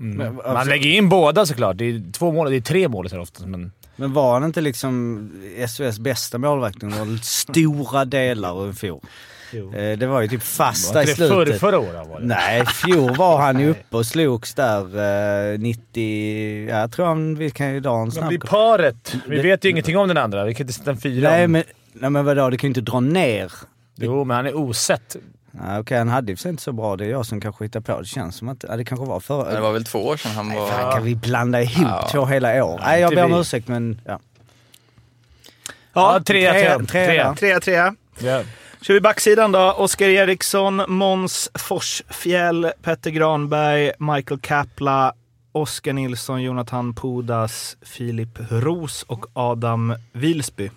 Mm. 0.00 0.16
Men, 0.16 0.34
Man 0.34 0.46
alltså- 0.46 0.70
lägger 0.70 0.90
in 0.90 1.08
båda 1.08 1.46
såklart. 1.46 1.76
Det 1.76 1.84
är 1.84 2.12
två 2.12 2.32
mål, 2.32 2.50
det 2.50 2.56
är 2.56 2.60
tre 2.60 2.88
mål 2.88 3.10
så 3.10 3.20
ofta. 3.20 3.46
Men 3.46 3.72
Men 3.96 4.12
var 4.12 4.32
han 4.32 4.44
inte 4.44 4.60
liksom 4.60 5.30
SHLs 5.68 5.98
bästa 5.98 6.38
målvakt 6.38 6.82
under 6.82 7.16
stora 7.22 8.04
delar 8.04 8.70
i 8.70 8.72
fjol? 8.72 9.00
Jo. 9.52 9.74
Eh, 9.74 9.98
Det 9.98 10.06
var 10.06 10.20
ju 10.20 10.28
typ 10.28 10.40
var 10.40 10.44
fasta 10.66 11.04
i 11.04 11.10
inte 11.10 11.22
det 11.22 11.28
förr, 11.28 11.44
slutet. 11.44 11.60
förra 11.60 11.78
året 11.78 12.08
var 12.08 12.20
det? 12.20 12.26
Nej, 12.26 12.66
fjol 12.66 13.16
var 13.16 13.38
han 13.40 13.60
ju 13.60 13.70
uppe 13.70 13.96
och 13.96 14.06
slogs 14.06 14.54
där 14.54 15.52
eh, 15.52 15.58
90... 15.58 16.68
Ja, 16.70 16.76
jag 16.78 16.92
tror 16.92 17.06
han, 17.06 17.34
vi 17.34 17.50
kan 17.50 17.74
ju 17.74 17.80
dra 17.80 17.96
en 18.02 18.10
snabb... 18.12 18.28
blir 18.28 18.38
paret? 18.38 19.14
Vi 19.26 19.36
Det- 19.36 19.42
vet 19.42 19.64
ju 19.64 19.70
ingenting 19.70 19.96
om 19.98 20.08
den 20.08 20.16
andra. 20.16 20.44
Vi 20.44 20.54
kan 20.54 20.64
inte 20.64 20.72
sätta 20.72 20.90
en 20.90 20.96
fyra. 20.96 21.30
Nej 21.30 21.48
men, 21.48 21.64
nej 21.92 22.10
men 22.10 22.24
vadå, 22.24 22.50
det 22.50 22.56
kan 22.56 22.68
ju 22.68 22.70
inte 22.70 22.90
dra 22.90 23.00
ner. 23.00 23.52
Jo, 23.96 24.24
men 24.24 24.36
han 24.36 24.46
är 24.46 24.56
osett. 24.56 25.16
Okej, 25.80 25.98
han 25.98 26.08
hade 26.08 26.32
ju 26.32 26.48
inte 26.50 26.62
så 26.62 26.72
bra. 26.72 26.96
Det 26.96 27.04
är 27.04 27.08
jag 27.10 27.26
som 27.26 27.40
kanske 27.40 27.64
hittar 27.64 27.80
på. 27.80 28.00
Det 28.00 28.06
känns 28.06 28.36
som 28.36 28.48
att 28.48 28.64
ja, 28.68 28.76
det 28.76 28.84
kanske 28.84 29.06
var 29.06 29.20
förra... 29.20 29.52
Det 29.54 29.60
var 29.60 29.72
väl 29.72 29.84
två 29.84 29.98
år 30.06 30.16
sedan 30.16 30.32
han 30.32 30.54
var... 30.54 30.68
Fan, 30.70 30.92
kan 30.92 31.04
vi 31.04 31.14
blanda 31.14 31.62
ihop 31.62 31.86
Ja. 31.88 32.08
två 32.12 32.26
hela 32.26 32.64
år? 32.64 32.80
Nej, 32.84 33.00
jag 33.00 33.14
ber 33.14 33.24
om 33.24 33.34
ursäkt 33.40 33.68
men 33.68 34.00
ja. 34.04 34.18
Ja, 35.92 36.20
trea, 36.26 36.52
trea. 36.52 36.78
trea. 36.78 37.34
Trea, 37.34 37.60
trea. 37.60 37.94
Ja. 38.18 38.42
Kör 38.80 38.94
vi 38.94 39.00
backsidan 39.00 39.52
då. 39.52 39.72
Oskar 39.72 40.08
Eriksson, 40.08 40.82
Måns 40.88 41.50
Forsfjäll, 41.54 42.72
Petter 42.82 43.10
Granberg, 43.10 43.92
Michael 43.98 44.40
Kapla, 44.40 45.12
Oskar 45.52 45.92
Nilsson, 45.92 46.42
Jonathan 46.42 46.94
Pudas, 46.94 47.76
Filip 47.82 48.38
Ros 48.50 49.02
och 49.02 49.26
Adam 49.32 49.94
Wilsby. 50.12 50.70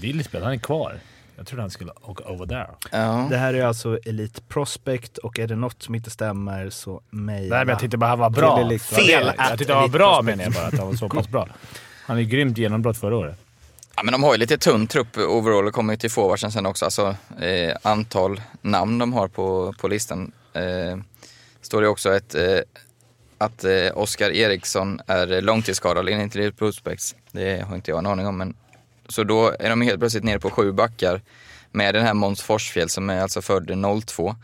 Wilsberg, 0.00 0.42
han 0.42 0.52
är 0.52 0.56
kvar. 0.58 1.00
Jag 1.36 1.46
trodde 1.46 1.62
han 1.62 1.70
skulle 1.70 1.92
åka 2.02 2.24
over 2.24 2.46
there. 2.46 2.68
Ja. 2.92 3.26
Det 3.30 3.36
här 3.36 3.54
är 3.54 3.64
alltså 3.64 3.98
Elite 4.04 4.40
Prospect 4.48 5.18
och 5.18 5.38
är 5.38 5.46
det 5.46 5.56
något 5.56 5.82
som 5.82 5.94
inte 5.94 6.10
stämmer 6.10 6.70
så 6.70 7.02
mejla. 7.10 7.56
Nej, 7.56 7.64
men 7.64 7.72
jag 7.72 7.78
tyckte 7.80 7.96
bara 7.96 8.10
han 8.10 8.18
var 8.18 8.30
bra. 8.30 8.78
Fel 8.78 9.32
Jag 9.38 9.58
tyckte 9.58 9.72
han 9.74 9.82
var 9.82 9.88
bra 9.88 10.22
menar 10.22 10.44
jag 10.44 10.52
bara. 10.52 10.66
Att 10.66 10.78
han 10.78 10.86
var 10.88 10.94
så 10.94 11.08
pass 11.08 11.28
bra. 11.28 11.48
Han 12.06 12.18
är 12.18 12.22
grymt 12.22 12.58
genombrott 12.58 12.98
förra 12.98 13.16
året. 13.16 13.38
Ja, 14.00 14.04
men 14.04 14.12
de 14.12 14.22
har 14.22 14.32
ju 14.34 14.38
lite 14.38 14.58
tunn 14.58 14.86
trupp 14.86 15.18
overall 15.18 15.66
och 15.66 15.74
kommer 15.74 15.92
ju 15.92 15.96
till 15.96 16.10
forwardsen 16.10 16.52
sen 16.52 16.66
också. 16.66 16.84
Alltså 16.84 17.16
eh, 17.40 17.76
antal 17.82 18.40
namn 18.62 18.98
de 18.98 19.12
har 19.12 19.28
på, 19.28 19.74
på 19.80 19.88
listan. 19.88 20.32
Eh, 20.52 20.98
står 21.60 21.82
det 21.82 21.88
också 21.88 22.14
ett, 22.14 22.34
eh, 22.34 22.58
att 23.38 23.64
eh, 23.64 23.98
Oskar 23.98 24.30
Eriksson 24.30 25.00
är 25.06 25.40
långtidsskadad 25.40 26.08
enligt 26.08 26.36
Elite 26.36 26.56
Prospects. 26.56 27.14
Det 27.32 27.64
har 27.68 27.76
inte 27.76 27.90
jag 27.90 27.98
en 27.98 28.06
aning 28.06 28.26
om. 28.26 28.38
Men, 28.38 28.54
så 29.08 29.24
då 29.24 29.54
är 29.58 29.70
de 29.70 29.80
helt 29.80 29.98
plötsligt 29.98 30.24
nere 30.24 30.38
på 30.38 30.50
sju 30.50 30.72
backar 30.72 31.20
med 31.70 31.94
den 31.94 32.06
här 32.06 32.14
Måns 32.14 32.42
Forsfjäll 32.42 32.88
som 32.88 33.10
är 33.10 33.20
alltså 33.20 33.42
född 33.42 33.70
02. 34.06 34.34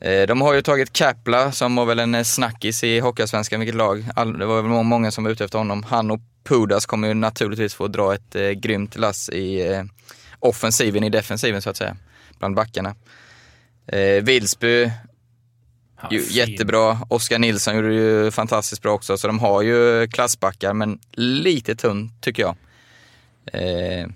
Eh, 0.00 0.26
de 0.26 0.40
har 0.40 0.54
ju 0.54 0.62
tagit 0.62 0.92
Kapla 0.92 1.52
som 1.52 1.76
var 1.76 1.84
väl 1.84 1.98
en 1.98 2.14
eh, 2.14 2.22
snackis 2.22 2.84
i 2.84 3.00
Hockeyallsvenskan, 3.00 3.60
vilket 3.60 3.76
lag. 3.76 4.04
Det 4.38 4.46
var 4.46 4.62
väl 4.62 4.70
många 4.70 5.10
som 5.10 5.24
var 5.24 5.30
ute 5.30 5.44
efter 5.44 5.58
honom. 5.58 5.82
Han 5.82 6.10
och 6.10 6.20
Pudas 6.48 6.86
kommer 6.86 7.08
ju 7.08 7.14
naturligtvis 7.14 7.74
få 7.74 7.88
dra 7.88 8.14
ett 8.14 8.36
eh, 8.36 8.50
grymt 8.50 8.96
lass 8.96 9.28
i 9.28 9.72
eh, 9.72 9.84
offensiven, 10.38 11.04
i 11.04 11.10
defensiven 11.10 11.62
så 11.62 11.70
att 11.70 11.76
säga, 11.76 11.96
bland 12.38 12.56
backarna. 12.56 12.94
Eh, 13.86 14.24
Wilsby, 14.24 14.90
Han 15.96 16.10
ju, 16.12 16.22
jättebra. 16.30 16.98
Oskar 17.08 17.38
Nilsson 17.38 17.76
gjorde 17.76 17.94
ju 17.94 18.30
fantastiskt 18.30 18.82
bra 18.82 18.92
också, 18.92 19.18
så 19.18 19.26
de 19.26 19.38
har 19.38 19.62
ju 19.62 20.08
klassbackar, 20.08 20.74
men 20.74 20.98
lite 21.12 21.76
tunn 21.76 22.10
tycker 22.20 22.42
jag. 22.42 22.56
Eh, 23.52 24.06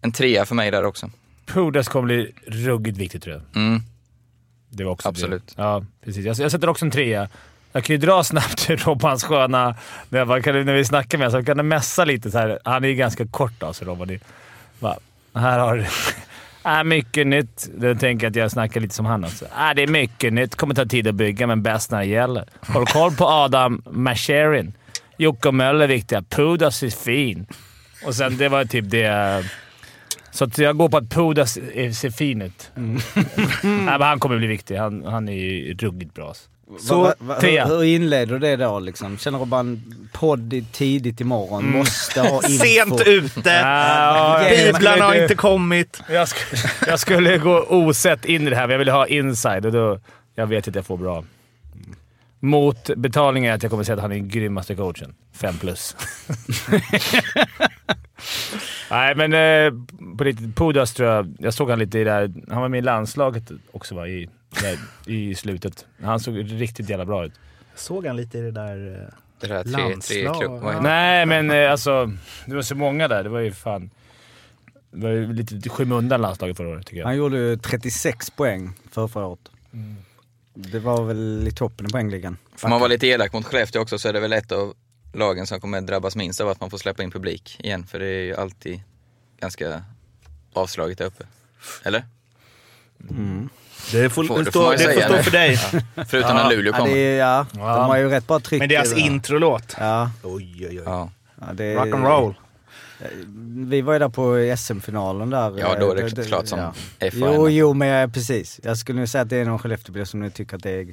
en 0.00 0.12
trea 0.12 0.44
för 0.44 0.54
mig 0.54 0.70
där 0.70 0.84
också. 0.84 1.10
Pudas 1.46 1.88
kommer 1.88 2.06
bli 2.06 2.34
ruggigt 2.46 2.98
viktigt 2.98 3.22
tror 3.22 3.34
jag. 3.34 3.62
Mm. 3.62 3.82
Det 4.70 4.84
var 4.84 4.92
också 4.92 5.08
Absolut. 5.08 5.46
Det. 5.46 5.62
Ja, 5.62 5.84
precis. 6.04 6.24
Jag, 6.24 6.38
jag 6.38 6.50
sätter 6.50 6.68
också 6.68 6.84
en 6.84 6.90
trea. 6.90 7.28
Jag 7.72 7.84
kan 7.84 7.94
ju 7.94 7.98
dra 7.98 8.24
snabbt 8.24 8.58
till 8.58 8.76
Robbans 8.76 9.24
sköna... 9.24 9.74
Bara, 10.08 10.24
när 10.24 10.74
vi 10.74 10.84
snackar 10.84 11.18
med 11.18 11.26
honom 11.26 11.42
så 11.42 11.46
kan 11.46 11.56
jag 11.56 11.66
messa 11.66 12.04
lite 12.04 12.30
så 12.30 12.38
här. 12.38 12.58
Han 12.64 12.84
är 12.84 12.88
ju 12.88 12.94
ganska 12.94 13.26
kort 13.26 13.62
alltså, 13.62 13.84
Robban. 13.84 14.18
Bara, 14.78 14.96
här 15.34 15.58
har 15.58 15.76
du... 15.76 15.86
Äh, 16.64 16.84
mycket 16.84 17.26
nytt. 17.26 17.70
Då 17.74 17.94
tänker 17.94 18.26
jag 18.26 18.30
att 18.30 18.36
jag 18.36 18.50
snackar 18.50 18.80
lite 18.80 18.94
som 18.94 19.06
han 19.06 19.24
också. 19.24 19.44
Äh, 19.44 19.74
det 19.76 19.82
är 19.82 19.86
mycket 19.86 20.32
nytt. 20.32 20.54
kommer 20.54 20.74
ta 20.74 20.84
tid 20.84 21.08
att 21.08 21.14
bygga, 21.14 21.46
men 21.46 21.62
bäst 21.62 21.90
när 21.90 21.98
det 21.98 22.04
gäller. 22.04 22.44
Håll 22.60 22.86
koll 22.86 23.12
på 23.12 23.26
Adam 23.26 23.82
Masherin. 23.90 24.72
Jocke 25.16 25.48
och 25.48 25.54
Möller 25.54 25.84
är 25.84 25.88
viktiga. 25.88 26.22
Pudas 26.22 26.82
är 26.82 26.90
fin. 26.90 27.46
Och 28.06 28.14
sen, 28.14 28.36
det 28.36 28.48
var 28.48 28.64
typ 28.64 28.90
det... 28.90 29.44
Så 30.30 30.48
jag 30.56 30.76
går 30.76 30.88
på 30.88 30.96
att 30.96 31.10
Pudas 31.10 31.52
ser 31.52 32.10
fin 32.10 32.42
ut. 32.42 32.70
Nej, 32.74 32.94
men 33.62 34.02
han 34.02 34.20
kommer 34.20 34.38
bli 34.38 34.46
viktig. 34.46 34.76
Han, 34.76 35.04
han 35.04 35.28
är 35.28 35.32
ju 35.32 35.74
ruggigt 35.74 36.14
bra. 36.14 36.28
alltså. 36.28 36.51
Så, 36.80 37.02
Va- 37.02 37.14
va- 37.18 37.40
trea. 37.40 37.66
hur, 37.66 37.76
hur 37.76 37.84
inleder 37.84 38.32
du 38.32 38.38
det 38.38 38.56
då 38.56 38.78
liksom? 38.80 39.18
Känner 39.18 39.38
du 39.38 39.44
bara 39.44 39.60
en 39.60 40.08
podd 40.12 40.64
tidigt 40.72 41.20
imorgon, 41.20 41.62
Mm. 41.64 41.78
måste 41.78 42.20
ha 42.20 42.42
info? 42.48 42.64
Sent 42.64 43.00
ute! 43.06 43.50
Jag 43.50 44.72
Biblarna 44.74 45.04
har 45.04 45.10
skulle- 45.10 45.22
inte 45.22 45.34
kommit. 45.34 46.02
Jag, 46.10 46.24
sk- 46.26 46.84
jag 46.88 47.00
skulle 47.00 47.38
gå 47.38 47.66
osett 47.68 48.24
in 48.24 48.46
i 48.46 48.50
det 48.50 48.56
här, 48.56 48.62
men 48.66 48.70
jag 48.72 48.78
ville 48.78 48.92
ha 48.92 49.06
inside 49.06 49.66
och 49.66 49.72
då... 49.72 49.98
Jag 50.34 50.46
vet 50.46 50.68
att 50.68 50.74
jag 50.74 50.86
får 50.86 50.96
bra. 50.96 51.24
Mot 52.40 52.90
betalningen 52.96 53.50
är 53.50 53.54
att 53.56 53.62
jag 53.62 53.70
kommer 53.70 53.84
säga 53.84 53.96
att 53.96 54.02
han 54.02 54.12
är 54.12 54.16
den 54.16 54.28
grymmaste 54.28 54.74
coachen. 54.74 55.14
Fem 55.34 55.58
plus. 55.58 55.96
Nej, 58.90 59.14
men 59.14 59.32
eh, 59.32 59.72
på 60.18 60.24
riktigt. 60.24 60.56
Pudas 60.56 60.94
tror 60.94 61.08
jag... 61.08 61.34
Jag 61.38 61.54
såg 61.54 61.70
han 61.70 61.78
lite 61.78 61.98
i 61.98 62.04
det 62.04 62.10
här... 62.10 62.32
Han 62.50 62.60
var 62.62 62.68
med 62.68 62.78
i 62.78 62.82
landslaget 62.82 63.50
också 63.72 63.94
va? 63.94 64.08
I, 64.08 64.28
där, 64.60 64.78
i 65.06 65.34
slutet. 65.34 65.86
Han 66.02 66.20
såg 66.20 66.36
riktigt 66.60 66.88
jävla 66.88 67.04
bra 67.04 67.24
ut. 67.24 67.32
Såg 67.74 68.06
han 68.06 68.16
lite 68.16 68.38
i 68.38 68.40
det 68.40 68.50
där... 68.50 69.08
eh, 69.08 69.14
Det 69.40 69.46
där 69.46 69.62
tre, 69.64 69.72
tre 69.72 69.82
Landslag, 69.88 70.40
klubb? 70.40 70.82
Nej, 70.82 71.26
men 71.26 71.50
eh, 71.50 71.70
alltså... 71.70 72.12
Det 72.46 72.54
var 72.54 72.62
så 72.62 72.74
många 72.74 73.08
där. 73.08 73.22
Det 73.22 73.28
var 73.28 73.40
ju 73.40 73.52
fan... 73.52 73.90
Det 74.90 75.02
var 75.06 75.10
ju 75.10 75.32
lite 75.32 75.68
skymundan 75.68 76.20
landslaget 76.22 76.56
förra 76.56 76.68
året 76.68 76.86
tycker 76.86 76.98
jag. 77.00 77.06
Han 77.06 77.16
gjorde 77.16 77.36
ju 77.36 77.56
36 77.56 78.30
poäng 78.30 78.72
för 78.90 79.08
förra 79.08 79.26
året. 79.26 79.48
Mm. 79.72 79.96
Det 80.54 80.78
var 80.78 81.04
väl 81.04 81.48
i 81.48 81.52
toppen 81.52 81.86
i 81.86 81.88
poängligan. 81.88 82.36
Får 82.56 82.68
man 82.68 82.80
vara 82.80 82.88
lite 82.88 83.06
elak 83.06 83.32
mot 83.32 83.44
Skellefteå 83.44 83.82
också 83.82 83.98
så 83.98 84.08
är 84.08 84.12
det 84.12 84.20
väl 84.20 84.32
ett 84.32 84.52
av 84.52 84.74
lagen 85.12 85.46
som 85.46 85.60
kommer 85.60 85.80
drabbas 85.80 86.16
minst 86.16 86.40
av 86.40 86.48
att 86.48 86.60
man 86.60 86.70
får 86.70 86.78
släppa 86.78 87.02
in 87.02 87.10
publik 87.10 87.56
igen. 87.62 87.86
För 87.86 87.98
det 87.98 88.06
är 88.06 88.22
ju 88.22 88.34
alltid 88.36 88.80
ganska 89.40 89.82
avslaget 90.52 90.98
där 90.98 91.04
uppe. 91.06 91.24
Eller? 91.84 92.04
Det 93.92 94.10
får, 94.10 94.24
Får- 94.24 94.38
det 94.42 94.50
stå, 94.50 94.70
det 94.72 94.78
får 94.94 95.00
stå 95.00 95.16
nu. 95.16 95.22
för 95.22 95.30
dig. 95.30 95.56
Förutom 96.08 96.36
när 96.36 96.50
Luleå 96.50 96.72
Ja, 96.72 96.78
kommer. 96.78 96.94
det 96.94 97.00
är, 97.00 97.18
ja, 97.18 97.46
de 97.52 97.60
har 97.62 97.96
ju 97.96 98.08
rätt 98.08 98.26
bra 98.26 98.40
tryck 98.40 98.60
Men 98.60 98.68
deras 98.68 98.92
introlåt. 98.96 99.76
Ja, 99.78 100.10
Oj, 100.22 100.56
oj, 100.60 100.66
oj. 100.70 100.82
Ja. 100.84 101.10
ja, 101.40 101.46
det 101.52 101.64
är, 101.64 101.76
Rock'n'roll. 101.78 102.34
Vi 103.68 103.80
var 103.80 103.92
ju 103.92 103.98
där 103.98 104.08
på 104.08 104.54
SM-finalen 104.58 105.30
där. 105.30 105.54
ja, 105.58 105.76
då 105.80 105.90
är 105.92 106.10
det 106.10 106.26
klart 106.26 106.46
som 106.46 106.58
ja. 106.58 106.74
Jo, 107.12 107.48
jo, 107.48 107.74
men 107.74 107.88
ja, 107.88 108.08
precis. 108.08 108.60
Jag 108.62 108.78
skulle 108.78 108.98
nog 108.98 109.08
säga 109.08 109.22
att 109.22 109.28
det 109.28 109.36
är 109.36 109.44
någon 109.44 109.58
Skellefteåbo 109.58 110.06
som 110.06 110.20
nu 110.20 110.30
tycker 110.30 110.56
att 110.56 110.62
det 110.62 110.70
är... 110.70 110.86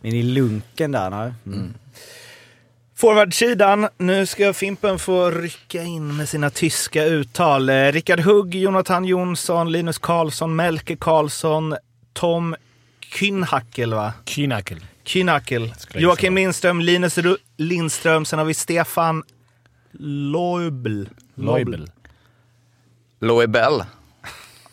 Men 0.00 0.12
i 0.12 0.22
lunken 0.22 0.92
där, 0.92 1.10
nej. 1.10 1.32
Mm. 1.46 1.74
Forwardsidan. 2.96 3.88
Nu 3.98 4.26
ska 4.26 4.52
Fimpen 4.52 4.98
få 4.98 5.30
rycka 5.30 5.82
in 5.82 6.16
med 6.16 6.28
sina 6.28 6.50
tyska 6.50 7.04
uttal. 7.04 7.68
Eh, 7.68 7.92
Rickard 7.92 8.20
Hugg, 8.20 8.54
Jonathan 8.54 9.04
Jonsson, 9.04 9.72
Linus 9.72 9.98
Karlsson, 9.98 10.56
Melke 10.56 10.96
Karlsson, 10.96 11.76
Tom 12.18 12.54
Kynhackel, 13.00 13.94
va? 13.94 14.12
Kynhackel. 15.04 15.72
Jag 15.92 16.02
Joakim. 16.02 16.34
Lindström, 16.34 16.80
Linus 16.80 17.18
Ru- 17.18 17.36
Lindström. 17.56 18.24
Sen 18.24 18.38
har 18.38 18.46
vi 18.46 18.54
Stefan 18.54 19.22
Loibl. 20.32 21.04
Loibel. 21.34 21.90
Loibel 23.20 23.84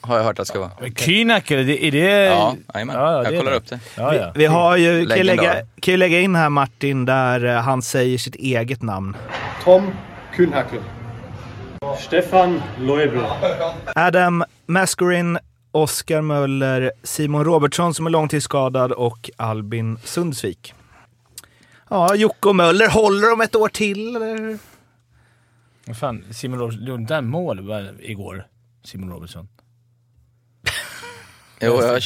har 0.02 0.18
jag 0.18 0.24
hört 0.24 0.32
att 0.32 0.38
det 0.38 0.46
ska 0.46 0.60
vara. 0.60 0.72
Kynakel, 0.96 1.60
är 1.60 1.64
det... 1.66 1.86
Är 1.88 1.92
det 1.92 2.25
Ja, 2.25 2.56
jajamän. 2.74 2.96
Ja, 2.96 3.12
ja, 3.12 3.24
jag 3.32 3.40
kollar 3.40 3.52
det. 3.52 3.58
upp 3.58 3.68
det. 3.70 3.80
Ja, 3.98 4.16
ja. 4.16 4.32
Vi 4.36 4.46
har 4.46 4.78
ju, 4.78 5.06
kan 5.08 5.18
ju, 5.18 5.24
lägga, 5.24 5.54
kan 5.80 5.92
ju 5.92 5.98
lägga 5.98 6.20
in 6.20 6.36
här 6.36 6.50
Martin, 6.50 7.06
där 7.06 7.46
eh, 7.46 7.62
han 7.62 7.82
säger 7.82 8.18
sitt 8.18 8.36
eget 8.36 8.82
namn. 8.82 9.16
Tom 9.64 9.92
Kühnhackel. 10.38 10.82
Stefan 12.00 12.62
Loibel. 12.80 13.24
Adam 13.96 14.44
Mascarin, 14.66 15.40
Oskar 15.75 16.22
Möller, 16.22 16.91
Simon 17.03 17.46
Robertsson 17.46 17.94
som 17.94 18.05
är 18.05 18.10
långtidsskadad 18.10 18.91
och 18.91 19.29
Albin 19.38 19.98
Sundsvik. 20.03 20.74
Ja, 21.89 22.15
Jocke 22.15 22.50
och 22.50 22.55
Möller, 22.55 22.89
håller 22.89 23.29
de 23.29 23.41
ett 23.41 23.55
år 23.55 23.70
till? 23.70 24.15
Eller? 24.15 24.58
Vad 25.86 25.98
fan, 25.98 26.24
Simon 26.34 26.60
Robertsson 26.60 26.86
gjorde 26.86 27.01
inte 27.01 27.22
mål 27.22 27.94
igår? 28.00 28.48
Simon 28.84 29.10
Robertson. 29.10 29.48
Jo, 31.62 31.82
jag, 31.82 32.01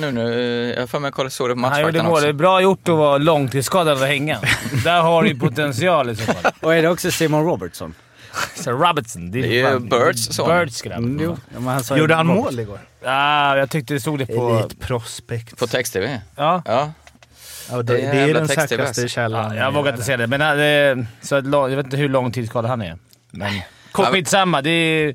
nu, 0.00 0.12
nu, 0.12 0.74
jag 0.78 0.90
för 0.90 0.98
mig 0.98 1.08
att 1.08 1.18
jag 1.18 1.32
såg 1.32 1.48
det 1.48 1.54
på 1.54 1.60
Han 1.60 1.80
gjorde 1.80 1.92
matchfaktan 1.92 2.06
mål. 2.06 2.20
Det 2.20 2.26
är 2.26 2.30
också. 2.30 2.38
bra 2.38 2.62
gjort 2.62 2.88
att 2.88 2.96
vara 2.96 3.18
långtidsskadad 3.18 4.02
och 4.02 4.06
hänga. 4.06 4.40
Där 4.84 5.02
har 5.02 5.22
du 5.22 5.28
ju 5.28 5.38
potential 5.38 6.10
i 6.10 6.16
så 6.16 6.32
fall. 6.32 6.52
Och 6.60 6.74
är 6.74 6.82
det 6.82 6.88
också 6.88 7.10
Simon 7.10 7.44
Robertson? 7.44 7.94
Robertson. 8.66 9.30
Det 9.30 9.38
är 9.38 9.46
ju 9.46 9.62
fan- 9.64 9.88
Birds 9.88 10.34
son. 10.34 10.48
Birds 10.48 10.82
grabb. 10.82 10.98
Mm, 10.98 11.20
jo. 11.24 11.36
Ja, 11.54 11.60
men 11.60 11.82
han 11.88 11.98
Gjorde 11.98 12.14
han 12.14 12.26
mål 12.26 12.60
igår? 12.60 12.78
Ah, 13.04 13.56
jag 13.56 13.70
tyckte 13.70 13.94
det 13.94 14.00
stod 14.00 14.18
det 14.18 14.26
på... 14.26 14.50
Elite 14.58 14.76
Prospect. 14.76 15.58
På 15.58 15.66
text-tv. 15.66 16.20
Ja. 16.36 16.62
Ja. 16.66 16.92
Ja, 17.70 17.76
det, 17.76 17.82
Det 17.82 18.02
är 18.02 18.14
det 18.14 18.30
är 18.30 18.34
den 18.34 18.48
säkraste 18.48 18.82
alltså. 18.86 19.08
källan. 19.08 19.56
ja 19.56 19.62
jag 19.62 19.72
vågar 19.72 19.92
inte 19.92 20.04
säga 20.04 20.16
det, 20.16 20.26
men 20.26 20.98
eh, 21.00 21.06
så 21.22 21.36
att, 21.36 21.44
lång- 21.46 21.70
jag 21.70 21.76
vet 21.76 21.86
inte 21.86 21.96
hur 21.96 22.08
lång 22.08 22.32
tid 22.32 22.48
skadad 22.48 22.70
han 22.70 22.82
är. 22.82 22.96
Men 23.30 23.52
kort, 23.92 24.06
skitsamma. 24.06 24.62
Det 24.62 24.70
är 24.70 25.14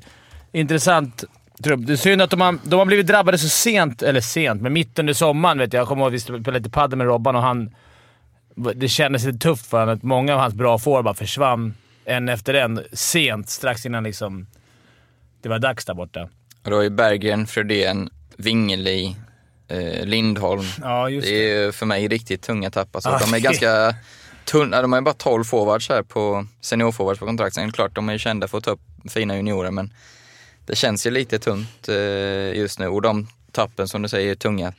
intressant 0.52 1.24
trupp. 1.62 1.80
Det 1.86 1.92
är 1.92 1.96
synd 1.96 2.22
att 2.22 2.30
de 2.30 2.40
har, 2.40 2.58
de 2.64 2.78
har 2.78 2.86
blivit 2.86 3.06
drabbade 3.06 3.38
så 3.38 3.48
sent, 3.48 4.02
eller 4.02 4.20
sent, 4.20 4.62
men 4.62 4.72
mitt 4.72 4.98
under 4.98 5.12
sommaren 5.12 5.58
vet 5.58 5.72
jag. 5.72 5.80
Jag 5.80 5.88
kommer 5.88 6.02
ihåg 6.02 6.08
att 6.10 6.14
vi 6.14 6.20
spelade 6.20 6.50
lite 6.52 6.70
padel 6.70 6.96
med 6.98 7.06
Robban 7.06 7.36
och 7.36 7.42
han... 7.42 7.70
Det 8.74 8.88
kändes 8.88 9.24
lite 9.24 9.38
tufft 9.38 9.66
för 9.66 9.80
honom 9.80 9.94
att 9.96 10.02
många 10.02 10.34
av 10.34 10.40
hans 10.40 10.54
bra 10.54 10.78
får 10.78 11.02
bara 11.02 11.14
försvann 11.14 11.74
en 12.10 12.28
efter 12.28 12.54
en 12.54 12.84
sent, 12.92 13.48
strax 13.50 13.86
innan 13.86 14.04
liksom 14.04 14.46
det 15.42 15.48
var 15.48 15.58
dags 15.58 15.84
där 15.84 15.94
borta. 15.94 16.28
Och 16.64 16.70
då 16.70 16.78
är 16.78 16.82
ju 16.82 16.90
Berggren, 16.90 17.46
Fredén, 17.46 18.10
Wingeli, 18.36 19.16
eh, 19.68 20.04
Lindholm. 20.06 20.64
Ja, 20.82 21.08
just 21.10 21.26
det 21.28 21.50
är 21.52 21.72
för 21.72 21.86
mig 21.86 22.08
riktigt 22.08 22.42
tunga 22.42 22.70
tapp. 22.70 22.96
Alltså, 22.96 23.10
Ah, 23.10 23.18
de 23.18 23.34
är 23.34 23.38
ganska 23.38 23.94
tunna. 24.44 24.82
De 24.82 24.92
har 24.92 25.00
ju 25.00 25.04
bara 25.04 25.14
12 25.14 25.44
forwards 25.44 25.88
här 25.88 26.02
på 26.02 26.46
seniorforwards 26.60 27.20
på 27.20 27.26
kontrakt. 27.26 27.54
Sen 27.54 27.62
är 27.62 27.66
det 27.66 27.72
klart, 27.72 27.94
de 27.94 28.08
är 28.08 28.12
ju 28.12 28.18
kända 28.18 28.48
för 28.48 28.58
att 28.58 28.64
ta 28.64 28.70
upp 28.70 28.80
fina 29.08 29.36
juniorer, 29.36 29.70
men 29.70 29.92
det 30.66 30.76
känns 30.76 31.06
ju 31.06 31.10
lite 31.10 31.38
tunt 31.38 31.88
eh, 31.88 32.58
just 32.58 32.78
nu. 32.78 32.86
Och 32.88 33.02
de 33.02 33.26
tappen 33.52 33.88
som 33.88 34.02
du 34.02 34.08
säger 34.08 34.30
är 34.30 34.34
tunga. 34.34 34.72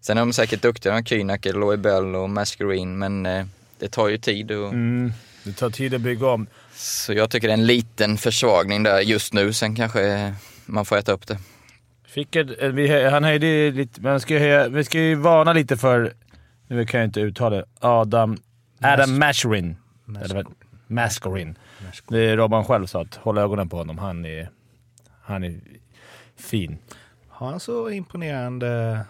Sen 0.00 0.16
är 0.18 0.20
de 0.20 0.32
säkert 0.32 0.62
duktiga, 0.62 0.92
de 0.92 0.96
har 0.96 1.02
Kühnacke, 1.02 1.52
Loibel 1.52 2.14
och 2.14 2.30
Mascarine, 2.30 2.96
men 2.96 3.26
eh, 3.26 3.46
det 3.78 3.88
tar 3.88 4.08
ju 4.08 4.18
tid. 4.18 4.50
Och, 4.50 4.68
Mm, 4.68 5.12
det 5.42 5.52
tar 5.52 5.70
tid 5.70 5.94
att 5.94 6.00
bygga 6.00 6.26
om. 6.26 6.46
Så 6.76 7.12
jag 7.12 7.30
tycker 7.30 7.48
det 7.48 7.52
är 7.52 7.58
en 7.58 7.66
liten 7.66 8.16
försvagning 8.18 8.82
där 8.82 9.00
just 9.00 9.32
nu. 9.32 9.52
Sen 9.52 9.74
kanske 9.76 10.34
man 10.66 10.84
får 10.84 10.96
äta 10.96 11.12
upp 11.12 11.26
det. 11.26 11.38
Fick 12.08 12.36
ett, 12.36 12.62
eh, 12.62 12.68
vi, 12.68 13.08
han 13.10 13.24
höjde 13.24 13.70
lite, 13.70 14.00
men 14.00 14.20
ska 14.20 14.34
ju 14.34 14.40
höja, 14.40 14.68
vi 14.68 14.84
ska 14.84 14.98
ju 14.98 15.14
varna 15.14 15.52
lite 15.52 15.76
för, 15.76 16.12
nu 16.68 16.86
kan 16.86 17.00
jag 17.00 17.08
inte 17.08 17.20
uttala 17.20 17.56
det, 17.56 17.64
Adam, 17.80 18.36
Adam 18.82 19.10
vad- 19.10 19.18
Mascarin. 19.18 19.76
Det 22.08 22.18
är 22.30 22.36
Robban 22.36 22.64
själv 22.64 22.86
sa 22.86 23.02
att 23.02 23.14
håll 23.14 23.38
ögonen 23.38 23.68
på 23.68 23.76
honom. 23.76 23.98
Han 23.98 24.24
är, 24.24 24.50
han 25.22 25.44
är 25.44 25.60
fin. 26.36 26.78
Har 27.28 27.50
han 27.50 27.60
så 27.60 27.90
imponerande... 27.90 29.00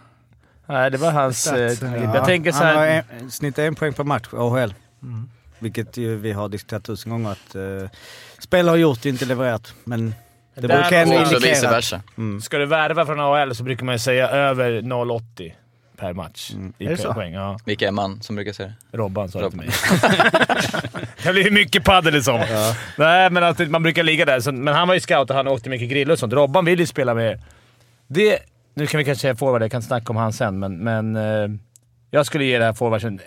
Nej, 0.66 0.90
det 0.90 0.98
var 0.98 1.10
hans... 1.12 1.46
eh, 1.46 1.70
Stats, 1.70 1.82
ja. 1.96 2.14
jag 2.14 2.24
tänker 2.24 2.52
så 2.52 2.64
Han 2.64 2.76
har 2.76 2.86
här, 2.86 3.04
en, 3.20 3.30
snittar 3.30 3.62
en 3.62 3.74
poäng 3.74 3.92
per 3.92 4.04
match, 4.04 4.28
AHL. 4.32 4.74
Mm. 5.02 5.30
Vilket 5.58 5.96
ju 5.96 6.16
vi 6.16 6.32
har 6.32 6.48
diskuterat 6.48 6.84
tusen 6.84 7.12
gånger 7.12 7.30
att 7.30 7.56
uh, 7.56 7.88
spelare 8.38 8.70
har 8.72 8.76
gjort, 8.76 9.04
inte 9.04 9.24
levererat. 9.24 9.74
Men 9.84 10.14
det 10.54 10.66
Där 10.66 10.82
brukar 10.82 11.02
ändå 11.02 11.20
också 11.20 11.34
indikera... 11.34 11.54
vice 11.54 11.68
att- 11.68 11.74
versa. 11.74 12.02
Mm. 12.18 12.40
ska 12.40 12.58
du 12.58 12.66
värva 12.66 13.06
från 13.06 13.20
AHL 13.20 13.54
så 13.54 13.62
brukar 13.62 13.84
man 13.84 13.94
ju 13.94 13.98
säga 13.98 14.28
över 14.28 14.72
0,80 14.72 15.52
per 15.96 16.12
match. 16.12 16.52
I 16.78 16.86
Är 16.86 17.12
poäng. 17.14 17.32
Ja. 17.32 17.58
Vilka 17.64 17.88
är 17.88 17.92
man 17.92 18.22
som 18.22 18.36
brukar 18.36 18.52
säga 18.52 18.72
det? 18.90 18.98
Robban 18.98 19.28
sa 19.28 19.40
det 19.40 19.50
till 19.50 19.58
mig. 19.58 19.68
det 21.24 21.32
blir 21.32 21.50
mycket 21.50 21.84
padel 21.84 22.16
i 22.16 22.22
sommar. 22.22 22.76
Nej, 22.98 23.30
men 23.30 23.44
att 23.44 23.70
man 23.70 23.82
brukar 23.82 24.02
ligga 24.02 24.24
där. 24.24 24.40
Så, 24.40 24.52
men 24.52 24.74
han 24.74 24.88
var 24.88 24.94
ju 24.94 25.00
scout 25.00 25.30
och 25.30 25.36
han 25.36 25.48
åkte 25.48 25.70
mycket 25.70 25.90
grill 25.90 26.10
och 26.10 26.18
sånt. 26.18 26.32
Robban 26.32 26.64
vill 26.64 26.80
ju 26.80 26.86
spela 26.86 27.14
med... 27.14 27.40
Det, 28.06 28.38
nu 28.74 28.86
kan 28.86 28.98
vi 28.98 29.04
kanske 29.04 29.22
säga 29.22 29.36
forward, 29.36 29.62
jag 29.62 29.70
kan 29.70 29.82
snacka 29.82 30.10
om 30.12 30.16
han 30.16 30.32
sen, 30.32 30.58
men, 30.58 30.78
men 30.78 31.16
eh, 31.16 31.48
jag 32.10 32.26
skulle 32.26 32.44
ge 32.44 32.58
det 32.58 32.64
här 32.64 32.72
forwardsen... 32.72 33.20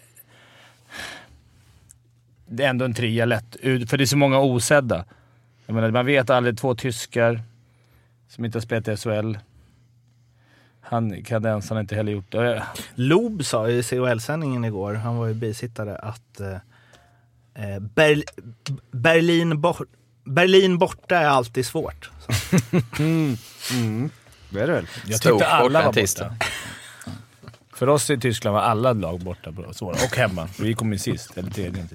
Det 2.52 2.64
är 2.64 2.70
ändå 2.70 2.86
en 2.86 2.94
trea 2.94 3.26
lätt, 3.26 3.56
ut- 3.56 3.90
för 3.90 3.98
det 3.98 4.04
är 4.04 4.06
så 4.06 4.18
många 4.18 4.40
osedda. 4.40 5.06
Jag 5.66 5.74
menar, 5.74 5.92
man 5.92 6.06
vet 6.06 6.30
aldrig. 6.30 6.58
Två 6.58 6.76
tyskar 6.76 7.42
som 8.30 8.46
inte 8.46 8.58
har 8.58 8.62
spelat 8.62 8.88
i 8.88 8.98
SHL. 8.98 9.38
Han 10.82 11.24
kanadensaren 11.24 11.78
har 11.78 11.82
inte 11.82 11.96
heller 11.96 12.12
gjort 12.12 12.32
det. 12.32 12.64
Loob 12.96 13.46
sa 13.46 13.70
i 13.70 13.84
CHL-sändningen 13.84 14.66
igår, 14.66 14.94
han 14.94 15.16
var 15.18 15.28
ju 15.28 15.34
bisittare, 15.34 15.96
att 15.98 16.40
eh, 16.40 16.54
eh, 17.54 17.80
Ber 17.80 18.24
Berlin, 18.92 19.62
bor 19.62 19.88
Berlin 20.24 20.78
borta 20.78 21.18
är 21.18 21.26
alltid 21.28 21.66
svårt. 21.66 22.12
Det 24.52 24.62
är 24.62 24.68
det 24.68 24.74
väl? 24.74 24.88
Jag 25.06 25.20
Stor 25.20 25.32
tyckte 25.32 25.48
alla 25.48 25.86
var 25.86 25.94
borta. 25.94 26.36
För 27.74 27.90
oss 27.90 28.10
i 28.10 28.18
Tyskland 28.20 28.54
var 28.54 28.62
alla 28.62 28.94
lag 28.94 29.20
borta 29.20 29.52
på 29.52 29.74
svåra. 29.74 29.94
Och 29.94 30.18
hemma. 30.18 30.50
Vi 30.60 30.74
kom 30.74 30.92
ju 30.94 31.00
sist, 31.00 31.38
eller 31.38 31.52
tredje. 31.52 31.88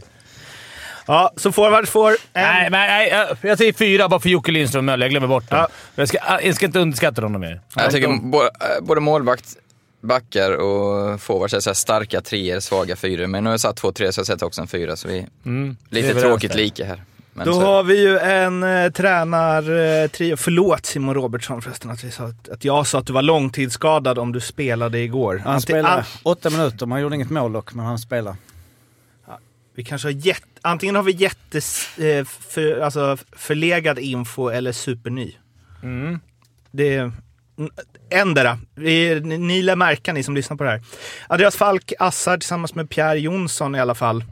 Ja, 1.06 1.32
så 1.36 1.52
forwards 1.52 1.90
får 1.90 2.10
en... 2.10 2.16
Nej, 2.32 2.70
men, 2.70 2.86
nej, 2.88 3.08
jag- 3.08 3.36
jag 3.50 3.58
säger 3.58 3.72
fyra 3.72 4.08
bara 4.08 4.20
för 4.20 4.28
Jocke 4.28 4.52
Lindström 4.52 4.84
Möller. 4.84 5.04
Jag 5.06 5.10
glömmer 5.10 5.28
bort 5.28 5.50
dem. 5.50 5.58
Ja. 5.58 5.68
Jag, 5.94 6.08
ska, 6.08 6.18
jag 6.42 6.54
ska 6.54 6.66
inte 6.66 6.78
underskatta 6.78 7.20
dem 7.20 7.40
mer. 7.40 7.60
Jag 7.76 7.90
tycker 7.90 8.08
de, 8.08 8.30
bo- 8.30 8.42
äh, 8.42 8.48
både 8.82 9.00
målvakt, 9.00 9.56
backar 10.00 10.50
och 10.56 11.20
forwards 11.20 11.54
är 11.54 11.60
så 11.60 11.74
starka 11.74 12.20
treor, 12.20 12.60
svaga 12.60 12.96
fyror. 12.96 13.26
Men 13.26 13.44
nu 13.44 13.48
har 13.50 13.52
jag 13.54 13.60
satt 13.60 13.76
två 13.76 13.92
tre 13.92 14.12
så 14.12 14.18
jag 14.20 14.26
sätter 14.26 14.46
också 14.46 14.60
en 14.60 14.66
fyra. 14.66 14.96
Så 14.96 15.08
vi 15.08 15.26
mm, 15.44 15.76
lite 15.88 16.20
tråkigt 16.20 16.52
det. 16.52 16.58
lika 16.58 16.84
här. 16.84 17.02
Men 17.36 17.46
Då 17.46 17.52
så, 17.52 17.60
har 17.60 17.82
vi 17.82 18.00
ju 18.00 18.18
en 18.18 18.62
eh, 18.62 18.90
tränartrio. 18.90 20.36
Förlåt 20.36 20.86
Simon 20.86 21.14
Robertsson 21.14 21.62
förresten 21.62 21.90
att, 21.90 22.04
vi 22.04 22.10
sa 22.10 22.24
att, 22.24 22.48
att 22.48 22.64
jag 22.64 22.86
sa 22.86 22.98
att 22.98 23.06
du 23.06 23.12
var 23.12 23.22
långtidsskadad 23.22 24.18
om 24.18 24.32
du 24.32 24.40
spelade 24.40 24.98
igår. 24.98 25.42
Han 25.44 25.56
Anti- 25.56 25.60
spelade 25.62 25.94
an- 25.94 26.04
åtta 26.22 26.50
minuter, 26.50 26.86
man 26.86 27.00
gjorde 27.00 27.14
inget 27.14 27.30
mål 27.30 27.52
dock, 27.52 27.74
men 27.74 27.86
han 27.86 27.98
spelar. 27.98 28.36
Vi 29.74 29.84
kanske 29.84 30.08
har 30.08 30.12
jätt, 30.12 30.48
antingen 30.62 30.94
har 30.94 31.02
vi 31.02 31.12
jättes, 31.12 31.98
eh, 31.98 32.24
för, 32.24 32.80
alltså 32.80 33.16
förlegad 33.32 33.98
info 33.98 34.48
eller 34.48 34.72
superny. 34.72 35.36
Mm. 35.82 36.20
Det 36.70 37.12
ändera. 38.10 38.58
Vi, 38.74 39.20
ni, 39.20 39.62
lär 39.62 39.76
märka, 39.76 40.12
ni 40.12 40.22
som 40.22 40.34
lyssnar 40.34 40.56
på 40.56 40.64
det 40.64 40.70
här. 40.70 40.82
Andreas 41.26 41.56
Falk 41.56 41.92
assar 41.98 42.38
tillsammans 42.38 42.74
med 42.74 42.90
Pierre 42.90 43.18
Jonsson 43.20 43.74
i 43.74 43.80
alla 43.80 43.94
fall. 43.94 44.24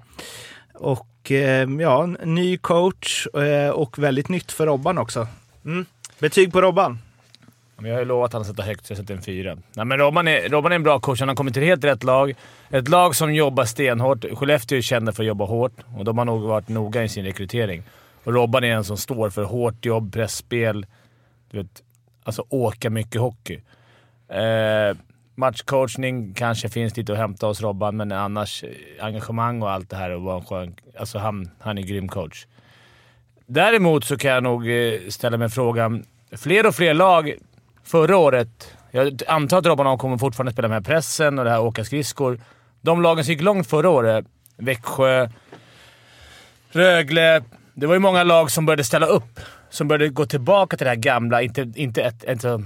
Och 0.74 1.30
eh, 1.30 1.68
ja, 1.80 2.06
ny 2.06 2.58
coach 2.58 3.26
eh, 3.26 3.70
och 3.70 3.98
väldigt 3.98 4.28
nytt 4.28 4.52
för 4.52 4.66
Robban 4.66 4.98
också. 4.98 5.28
Mm. 5.64 5.86
Betyg 6.18 6.52
på 6.52 6.60
Robban? 6.60 6.98
Men 7.82 7.90
jag 7.90 7.96
har 7.96 8.02
ju 8.02 8.08
lovat 8.08 8.28
att 8.28 8.32
han 8.32 8.44
sätta 8.44 8.62
högt, 8.62 8.86
så 8.86 8.90
jag 8.90 8.98
sätter 8.98 9.14
en 9.14 9.22
fyra. 9.22 9.56
Nej, 9.76 9.84
men 9.84 9.98
Robban 9.98 10.28
är, 10.28 10.48
Robban 10.48 10.72
är 10.72 10.76
en 10.76 10.82
bra 10.82 11.00
coach. 11.00 11.20
Han 11.20 11.28
har 11.28 11.36
kommit 11.36 11.54
till 11.54 11.62
helt 11.62 11.84
rätt 11.84 12.04
lag. 12.04 12.34
Ett 12.70 12.88
lag 12.88 13.16
som 13.16 13.34
jobbar 13.34 13.64
stenhårt. 13.64 14.24
Skellefteå 14.34 14.78
är 14.78 14.82
kända 14.82 15.12
för 15.12 15.22
att 15.22 15.26
jobba 15.26 15.44
hårt 15.44 15.72
och 15.98 16.04
de 16.04 16.18
har 16.18 16.24
nog 16.24 16.42
varit 16.42 16.68
noga 16.68 17.04
i 17.04 17.08
sin 17.08 17.24
rekrytering. 17.24 17.82
Och 18.24 18.32
Robban 18.32 18.64
är 18.64 18.68
en 18.68 18.84
som 18.84 18.96
står 18.96 19.30
för 19.30 19.42
hårt 19.42 19.84
jobb, 19.84 20.12
pressspel, 20.12 20.86
du 21.50 21.58
vet, 21.58 21.82
alltså 22.24 22.44
åka 22.48 22.90
mycket 22.90 23.20
hockey. 23.20 23.60
Eh, 24.28 24.96
matchcoachning 25.34 26.34
kanske 26.34 26.68
finns 26.68 26.96
lite 26.96 27.12
att 27.12 27.18
hämta 27.18 27.46
hos 27.46 27.62
Robban, 27.62 27.96
men 27.96 28.12
annars 28.12 28.64
eh, 28.64 29.04
engagemang 29.04 29.62
och 29.62 29.70
allt 29.70 29.90
det 29.90 29.96
här 29.96 30.10
och 30.10 30.22
vara 30.22 30.36
en 30.36 30.44
skön... 30.44 30.74
Alltså 30.98 31.18
han, 31.18 31.50
han 31.60 31.78
är 31.78 31.82
en 31.82 31.88
grym 31.88 32.08
coach. 32.08 32.46
Däremot 33.46 34.04
så 34.04 34.16
kan 34.16 34.30
jag 34.30 34.42
nog 34.42 34.70
eh, 34.70 35.00
ställa 35.08 35.36
mig 35.36 35.48
frågan. 35.48 36.04
Fler 36.36 36.66
och 36.66 36.74
fler 36.74 36.94
lag 36.94 37.34
förra 37.84 38.16
året, 38.16 38.76
jag 38.90 39.22
antar 39.26 39.58
att 39.58 39.66
Robban 39.66 39.98
kommer 39.98 40.18
fortfarande 40.18 40.52
spela 40.52 40.68
med 40.68 40.86
pressen 40.86 41.38
och 41.38 41.44
det 41.44 41.50
här 41.50 41.60
åka 41.60 41.84
skridskor. 41.84 42.40
De 42.80 43.02
lagen 43.02 43.24
som 43.24 43.32
gick 43.32 43.42
långt 43.42 43.66
förra 43.66 43.88
året, 43.88 44.24
Växjö, 44.56 45.28
Rögle. 46.70 47.42
Det 47.74 47.86
var 47.86 47.94
ju 47.94 48.00
många 48.00 48.22
lag 48.22 48.50
som 48.50 48.66
började 48.66 48.84
ställa 48.84 49.06
upp. 49.06 49.40
Som 49.70 49.88
började 49.88 50.08
gå 50.08 50.26
tillbaka 50.26 50.76
till 50.76 50.84
det 50.84 50.90
här 50.90 50.96
gamla, 50.96 51.42
inte, 51.42 51.72
inte 51.74 52.02
ett, 52.02 52.24
ett, 52.24 52.44
ett 52.44 52.60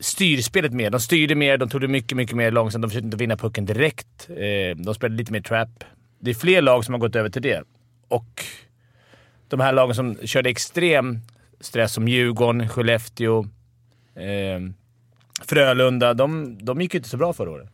styrspelet 0.00 0.72
mer. 0.72 0.90
De 0.90 1.00
styrde 1.00 1.34
mer, 1.34 1.56
de 1.58 1.68
tog 1.68 1.80
det 1.80 1.88
mycket, 1.88 2.16
mycket 2.16 2.36
mer 2.36 2.50
långsamt. 2.50 2.82
De 2.82 2.88
försökte 2.88 3.06
inte 3.06 3.16
vinna 3.16 3.36
pucken 3.36 3.66
direkt. 3.66 4.28
Eh, 4.30 4.76
de 4.76 4.94
spelade 4.94 5.16
lite 5.16 5.32
mer 5.32 5.40
trap. 5.40 5.84
Det 6.20 6.30
är 6.30 6.34
fler 6.34 6.62
lag 6.62 6.84
som 6.84 6.94
har 6.94 6.98
gått 6.98 7.16
över 7.16 7.30
till 7.30 7.42
det. 7.42 7.62
Och 8.08 8.44
de 9.48 9.60
här 9.60 9.72
lagen 9.72 9.94
som 9.94 10.16
körde 10.24 10.50
extrem 10.50 11.18
stress, 11.60 11.92
som 11.92 12.08
Djurgården, 12.08 12.68
Skellefteå, 12.68 13.46
Frölunda, 15.42 16.14
de, 16.14 16.58
de 16.64 16.80
gick 16.80 16.94
ju 16.94 16.98
inte 16.98 17.08
så 17.08 17.16
bra 17.16 17.32
förra 17.32 17.50
året. 17.50 17.68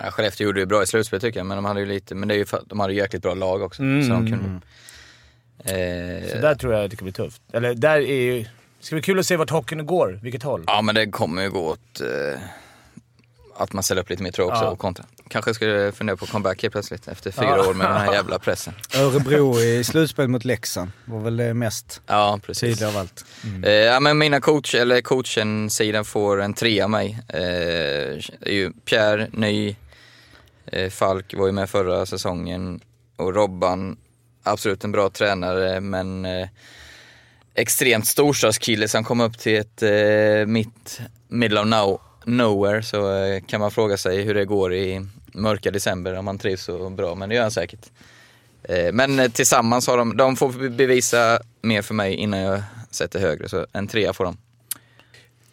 ja, 0.00 0.10
Skellefteå 0.10 0.44
gjorde 0.46 0.60
det 0.60 0.66
bra 0.66 0.82
i 0.82 0.86
slutspel 0.86 1.20
tycker 1.20 1.40
jag, 1.40 1.46
men 1.46 1.56
de 1.56 1.64
hade 1.64 1.80
ju 1.80 1.86
lite, 1.86 2.14
men 2.14 2.28
det 2.28 2.34
är 2.34 2.38
ju 2.38 2.44
för, 2.44 2.56
att 2.56 2.68
de 2.68 2.80
hade 2.80 2.92
ju 2.92 2.98
jäkligt 2.98 3.22
bra 3.22 3.34
lag 3.34 3.62
också. 3.62 3.82
Mm. 3.82 4.02
Så 4.02 4.08
de 4.12 4.26
kunde, 4.26 4.60
eh, 5.58 6.28
Så 6.32 6.38
där 6.38 6.54
tror 6.54 6.74
jag 6.74 6.90
det 6.90 6.96
kan 6.96 7.04
bli 7.04 7.12
tufft. 7.12 7.42
Eller 7.52 7.74
där 7.74 7.98
är 8.00 8.22
ju... 8.22 8.42
Det 8.42 8.86
ska 8.86 8.94
bli 8.96 9.02
kul 9.02 9.18
att 9.18 9.26
se 9.26 9.36
vart 9.36 9.50
hockeyn 9.50 9.86
går. 9.86 10.20
Vilket 10.22 10.42
håll. 10.42 10.64
Ja, 10.66 10.82
men 10.82 10.94
det 10.94 11.06
kommer 11.10 11.42
ju 11.42 11.50
gå 11.50 11.60
åt 11.68 12.00
eh, 12.00 12.40
att 13.56 13.72
man 13.72 13.82
ställer 13.82 14.02
upp 14.02 14.10
lite 14.10 14.22
mer 14.22 14.30
tror 14.30 14.46
jag 14.46 14.52
också 14.52 14.64
Ja. 14.64 14.70
och 14.70 14.78
kontra. 14.78 15.04
Kanske 15.32 15.54
skulle 15.54 15.92
fundera 15.92 16.16
på 16.16 16.26
comeback 16.26 16.62
helt 16.62 16.72
plötsligt 16.72 17.08
efter 17.08 17.30
fyra 17.30 17.44
Ja. 17.44 17.68
år 17.68 17.74
med 17.74 17.86
den 17.86 17.96
här 17.96 18.12
jävla 18.12 18.38
pressen. 18.38 18.74
Örebro 18.96 19.60
i 19.60 19.84
slutspel 19.84 20.28
mot 20.28 20.44
Leksand 20.44 20.90
var 21.04 21.20
väl 21.20 21.36
det 21.36 21.54
mest 21.54 22.00
Ja, 22.06 22.40
tydliga 22.60 22.88
av 22.88 22.96
allt. 22.96 23.24
Eh, 23.64 23.72
ja, 23.72 24.00
men 24.00 24.18
mina 24.18 24.40
coach, 24.40 24.74
eller 24.74 25.00
coachen-sidan 25.00 26.04
får 26.04 26.42
en 26.42 26.54
trea 26.54 26.84
av 26.84 26.90
mig. 26.90 27.18
Eh, 27.28 27.40
Pierre, 28.84 29.28
ny, 29.32 29.76
eh, 30.66 30.90
Falk 30.90 31.34
var 31.34 31.46
ju 31.46 31.52
med 31.52 31.70
förra 31.70 32.06
säsongen 32.06 32.80
och 33.16 33.34
Robban, 33.34 33.96
absolut 34.42 34.84
en 34.84 34.92
bra 34.92 35.10
tränare 35.10 35.80
men 35.80 36.24
eh, 36.24 36.48
extremt 37.54 38.06
storstadskille 38.06 38.88
som 38.88 39.04
kom 39.04 39.20
upp 39.20 39.38
till 39.38 39.56
ett 39.58 39.82
eh, 39.82 40.46
mitt, 40.46 41.00
middle 41.28 41.60
of 41.60 41.66
now, 41.66 42.00
nowhere 42.24 42.82
så 42.82 43.00
kan 43.46 43.60
man 43.60 43.70
fråga 43.70 43.96
sig 43.96 44.22
hur 44.22 44.34
det 44.34 44.44
går 44.44 44.74
i 44.74 45.06
mörka 45.32 45.70
december 45.70 46.18
om 46.18 46.24
man 46.24 46.38
trivs 46.38 46.64
så 46.64 46.90
bra, 46.90 47.14
men 47.14 47.28
det 47.28 47.34
gör 47.34 47.42
han 47.42 47.50
säkert. 47.50 47.90
Eh, 48.62 48.92
men 48.92 49.18
eh, 49.18 49.30
tillsammans 49.30 49.86
har 49.86 49.96
de, 49.96 50.16
de 50.16 50.36
får 50.36 50.68
bevisa 50.68 51.40
mer 51.62 51.82
för 51.82 51.94
mig 51.94 52.14
innan 52.14 52.40
jag 52.40 52.62
sätter 52.90 53.20
högre, 53.20 53.48
så 53.48 53.66
en 53.72 53.88
trea 53.88 54.12
får 54.12 54.24
de. 54.24 54.36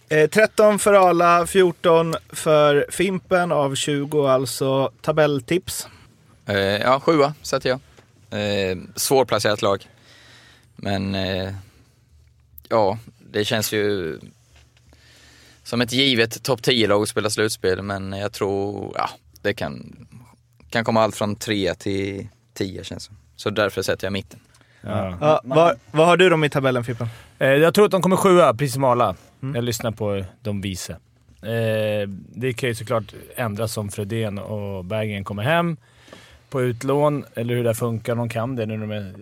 Eh, 0.10 0.30
13 0.30 0.80
för 0.80 0.94
Ala, 0.94 1.48
14 1.48 2.16
för 2.30 2.86
Fimpen 2.90 3.52
av 3.52 3.76
20 3.76 4.28
alltså 4.28 4.92
tabelltips. 5.02 5.88
Eh, 6.46 6.58
ja, 6.58 7.00
sjua 7.00 7.34
sätter 7.42 7.70
jag. 7.70 7.80
Eh, 8.42 8.78
svårplacerat 8.96 9.62
lag. 9.62 9.88
Men 10.76 11.16
eh, 11.16 11.54
ja, 12.70 12.98
det 13.32 13.46
känns 13.46 13.74
ju 13.74 14.20
som 15.64 15.82
ett 15.82 15.92
givet 15.92 16.44
topp 16.44 16.62
10-lag 16.62 17.02
att 17.04 17.10
spela 17.10 17.30
slutspel, 17.30 17.82
men 17.82 18.14
jag 18.14 18.34
tror, 18.34 18.94
ja, 18.96 19.10
det 19.42 19.54
kan, 19.54 20.08
kan 20.70 20.84
komma 20.84 21.02
allt 21.02 21.16
från 21.16 21.36
3 21.36 21.74
till 21.74 22.28
10 22.54 22.84
känns 22.84 23.08
det 23.08 23.16
Så 23.36 23.50
därför 23.50 23.82
sätter 23.82 24.06
jag 24.06 24.14
mitten. 24.14 24.40
Ja. 24.82 25.18
Ja, 25.22 25.42
vad, 25.44 25.76
vad 25.92 26.08
har 26.08 26.18
du 26.18 26.30
dem 26.30 26.44
i 26.44 26.50
tabellen 26.50 26.84
Fimpen? 26.84 27.08
Eh, 27.40 27.48
jag 27.48 27.74
tror 27.74 27.86
att 27.86 27.92
de 27.92 28.02
kommer 28.02 28.16
sjua, 28.16 28.54
precis 28.54 28.74
som 28.74 28.84
Arla. 28.84 29.16
Jag 29.40 29.64
lyssnar 29.64 29.92
på 29.92 30.24
de 30.42 30.62
vise. 30.62 30.92
Eh, 31.42 32.10
det 32.36 32.54
kan 32.54 32.70
ju 32.70 32.76
såklart 32.76 33.14
ändras 33.36 33.78
om 33.78 33.90
Fredén 33.90 34.38
och 34.38 34.86
Berggren 34.86 35.24
kommer 35.24 35.44
hem 35.44 35.78
på 36.50 36.62
utlån, 36.62 37.26
eller 37.36 37.56
hur 37.56 37.64
det 37.64 37.76
funkar. 37.76 38.16
De 38.16 38.30
kan 38.30 38.56
det 38.56 38.66
nu 38.66 38.78
när 38.78 38.88
de 38.88 38.96
är... 38.96 39.14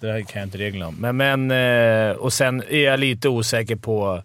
Det 0.00 0.12
här 0.12 0.20
kan 0.20 0.40
jag 0.40 0.46
inte 0.46 0.58
reglerna 0.58 0.88
om. 0.88 0.96
Men, 1.00 1.16
men, 1.16 1.50
eh, 1.50 2.16
och 2.16 2.32
sen 2.32 2.62
är 2.68 2.84
jag 2.84 3.00
lite 3.00 3.28
osäker 3.28 3.76
på... 3.76 4.22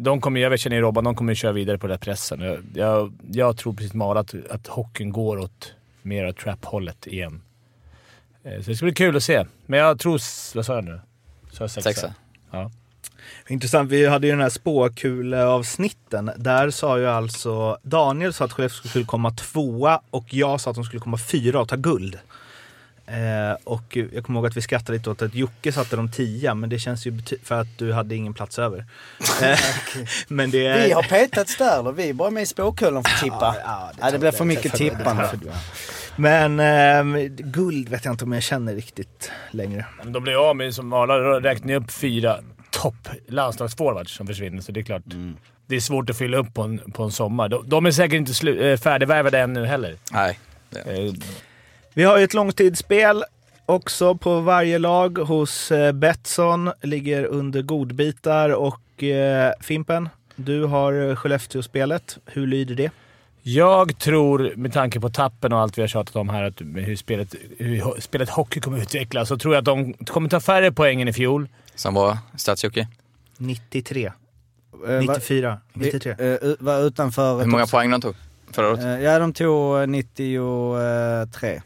De 0.00 0.20
kommer, 0.20 0.40
jag 0.40 0.58
känner 0.58 0.76
ju 0.76 0.82
Robban, 0.82 1.04
de 1.04 1.14
kommer 1.14 1.34
köra 1.34 1.52
vidare 1.52 1.78
på 1.78 1.86
den 1.86 1.94
där 1.94 2.04
pressen. 2.04 2.40
Jag, 2.40 2.58
jag, 2.74 3.12
jag 3.30 3.56
tror 3.56 3.72
precis 3.72 3.90
som 3.90 4.02
att, 4.02 4.34
att 4.50 4.66
hockeyn 4.66 5.12
går 5.12 5.38
åt 5.38 5.72
mer 6.02 6.28
åt 6.28 6.36
trap-hållet 6.36 7.06
igen. 7.06 7.42
Eh, 8.42 8.62
så 8.62 8.70
det 8.70 8.76
ska 8.76 8.86
bli 8.86 8.94
kul 8.94 9.16
att 9.16 9.22
se. 9.22 9.46
Men 9.66 9.80
jag 9.80 9.98
tror... 9.98 10.20
Vad 10.56 10.66
sa 10.66 10.74
jag 10.74 10.84
nu? 10.84 11.00
Sa 11.52 11.64
jag 11.64 11.70
sexa? 11.70 11.90
Sexa. 11.90 12.14
Ja. 12.50 12.70
Intressant, 13.48 13.90
vi 13.90 14.06
hade 14.06 14.26
ju 14.26 14.32
den 14.32 14.42
här 14.42 14.48
spåkuleavsnitten. 14.48 16.30
Där 16.36 16.70
sa 16.70 16.98
ju 16.98 17.06
alltså 17.06 17.78
Daniel 17.82 18.32
sa 18.32 18.44
att 18.44 18.52
Skellefteå 18.52 18.88
skulle 18.88 19.04
komma 19.04 19.30
tvåa 19.30 20.00
och 20.10 20.34
jag 20.34 20.60
sa 20.60 20.70
att 20.70 20.76
de 20.76 20.84
skulle 20.84 21.00
komma 21.00 21.18
fyra 21.18 21.60
och 21.60 21.68
ta 21.68 21.76
guld. 21.76 22.18
Eh, 23.10 23.56
och 23.64 23.96
jag 24.12 24.24
kommer 24.24 24.38
ihåg 24.38 24.46
att 24.46 24.56
vi 24.56 24.62
skrattade 24.62 24.98
lite 24.98 25.10
åt 25.10 25.22
att 25.22 25.34
Jocke 25.34 25.72
satte 25.72 25.96
dem 25.96 26.10
tia, 26.10 26.54
men 26.54 26.70
det 26.70 26.78
känns 26.78 27.06
ju 27.06 27.18
för 27.42 27.60
att 27.60 27.78
du 27.78 27.92
hade 27.92 28.14
ingen 28.14 28.34
plats 28.34 28.58
över. 28.58 28.84
Eh, 29.42 29.58
men 30.28 30.50
det 30.50 30.66
är... 30.66 30.86
Vi 30.86 30.92
har 30.92 31.02
petats 31.02 31.56
där 31.56 31.86
och 31.86 31.98
vi 31.98 32.08
är 32.08 32.12
bara 32.12 32.30
med 32.30 32.42
i 32.42 32.46
spåkulan 32.46 33.04
för 33.04 33.10
att 33.10 33.20
tippa. 33.20 33.56
Ja, 33.64 33.92
Ja, 34.00 34.10
det 34.10 34.18
blir 34.18 34.30
för 34.30 34.44
mycket 34.44 34.72
tippande. 34.72 35.30
Men 36.16 36.60
ehm, 36.60 37.36
guld 37.36 37.88
vet 37.88 38.04
jag 38.04 38.14
inte 38.14 38.24
om 38.24 38.32
jag 38.32 38.42
känner 38.42 38.74
riktigt 38.74 39.30
längre. 39.50 39.86
Men 40.02 40.12
de 40.12 40.22
blir 40.22 40.48
av 40.50 40.56
med, 40.56 40.74
som 40.74 40.92
Arla 40.92 41.40
räknar 41.40 41.74
upp, 41.74 41.90
fyra 41.90 42.40
topp 42.70 43.08
landslagsforwards 43.28 44.16
som 44.16 44.26
försvinner, 44.26 44.62
så 44.62 44.72
det 44.72 44.80
är 44.80 44.84
klart. 44.84 45.02
Det 45.66 45.76
är 45.76 45.80
svårt 45.80 46.10
att 46.10 46.18
fylla 46.18 46.36
upp 46.36 46.54
på 46.54 46.62
en, 46.62 46.78
på 46.78 47.02
en 47.02 47.10
sommar. 47.10 47.48
De, 47.48 47.68
de 47.68 47.86
är 47.86 47.90
säkert 47.90 48.16
inte 48.16 48.34
slu, 48.34 48.72
eh, 48.72 48.78
färdigvärvade 48.78 49.38
ännu 49.38 49.66
heller. 49.66 49.96
Nej. 50.12 50.38
Det. 50.70 51.14
Vi 51.98 52.04
har 52.04 52.18
ju 52.18 52.24
ett 52.24 52.34
långtidsspel 52.34 53.24
också 53.66 54.14
på 54.14 54.40
varje 54.40 54.78
lag 54.78 55.18
hos 55.18 55.72
eh, 55.72 55.92
Betsson. 55.92 56.70
Ligger 56.82 57.24
under 57.24 57.62
godbitar 57.62 58.50
och 58.50 59.02
eh, 59.02 59.52
Fimpen. 59.60 60.08
Du 60.36 60.64
har 60.64 61.08
eh, 61.08 61.16
Skellefteå-spelet. 61.16 62.18
Hur 62.26 62.46
lyder 62.46 62.74
det? 62.74 62.90
Jag 63.42 63.98
tror, 63.98 64.52
med 64.56 64.72
tanke 64.72 65.00
på 65.00 65.10
tappen 65.10 65.52
och 65.52 65.58
allt 65.60 65.78
vi 65.78 65.82
har 65.82 65.88
tjatat 65.88 66.16
om 66.16 66.28
här, 66.28 66.42
att 66.42 66.60
hur 66.60 66.96
spelet, 66.96 67.34
hur 67.58 68.00
spelet 68.00 68.28
hockey 68.30 68.60
kommer 68.60 68.78
utvecklas, 68.78 69.28
så 69.28 69.38
tror 69.38 69.54
jag 69.54 69.58
att 69.58 69.64
de 69.64 69.92
kommer 69.92 70.28
ta 70.28 70.40
färre 70.40 70.72
poäng 70.72 71.02
än 71.02 71.08
i 71.08 71.12
fjol. 71.12 71.48
Som 71.74 71.94
var 71.94 72.18
Stadsjocke. 72.36 72.88
93. 73.38 74.04
Eh, 74.06 74.12
va- 74.82 75.00
94. 75.00 75.58
93. 75.72 76.10
eh, 76.18 76.36
var 76.58 76.80
utanför... 76.80 77.38
Hur 77.40 77.46
många 77.46 77.66
poäng 77.66 77.90
de 77.90 78.00
tog 78.00 78.14
förra 78.52 78.68
året? 78.68 78.80
Eh, 78.84 79.00
Ja, 79.00 79.18
de 79.18 79.32
tog 79.32 79.80
eh, 79.80 79.86
93. 79.86 81.62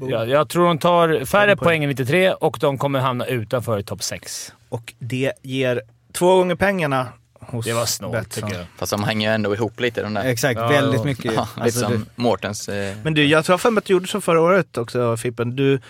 Jag, 0.00 0.28
jag 0.28 0.48
tror 0.48 0.66
de 0.66 0.78
tar 0.78 1.24
färre 1.24 1.56
poäng. 1.56 1.64
poäng 1.66 1.84
än 1.84 1.90
93 1.90 2.32
och 2.32 2.56
de 2.60 2.78
kommer 2.78 3.00
hamna 3.00 3.26
utanför 3.26 3.82
topp 3.82 4.02
6. 4.02 4.52
Och 4.68 4.94
det 4.98 5.32
ger 5.42 5.82
två 6.12 6.36
gånger 6.36 6.54
pengarna 6.54 7.06
hos 7.40 7.66
Det 7.66 7.72
var 7.72 7.86
snålt 7.86 8.12
Betsson. 8.12 8.42
tycker 8.48 8.58
jag. 8.58 8.66
Fast 8.78 8.92
de 8.92 9.04
hänger 9.04 9.28
ju 9.28 9.34
ändå 9.34 9.54
ihop 9.54 9.80
lite 9.80 10.02
de 10.02 10.14
där. 10.14 10.24
Exakt, 10.24 10.60
Ja, 10.60 10.68
väldigt 10.68 11.00
ja. 11.00 11.04
mycket. 11.04 11.24
Ja, 11.34 11.48
lite 11.56 11.62
Alltså, 11.64 11.80
som 11.80 11.92
det- 11.92 12.04
Mårtens... 12.22 12.68
Eh, 12.68 12.96
Men 13.02 13.14
du, 13.14 13.24
jag 13.26 13.44
tror 13.44 13.58
för 13.58 13.70
mig 13.70 13.78
att 13.78 13.84
du 13.84 13.92
gjorde 13.92 14.06
så 14.06 14.20
förra 14.20 14.40
året 14.40 14.78
också 14.78 15.16
Fippen. 15.16 15.56
Du 15.56 15.80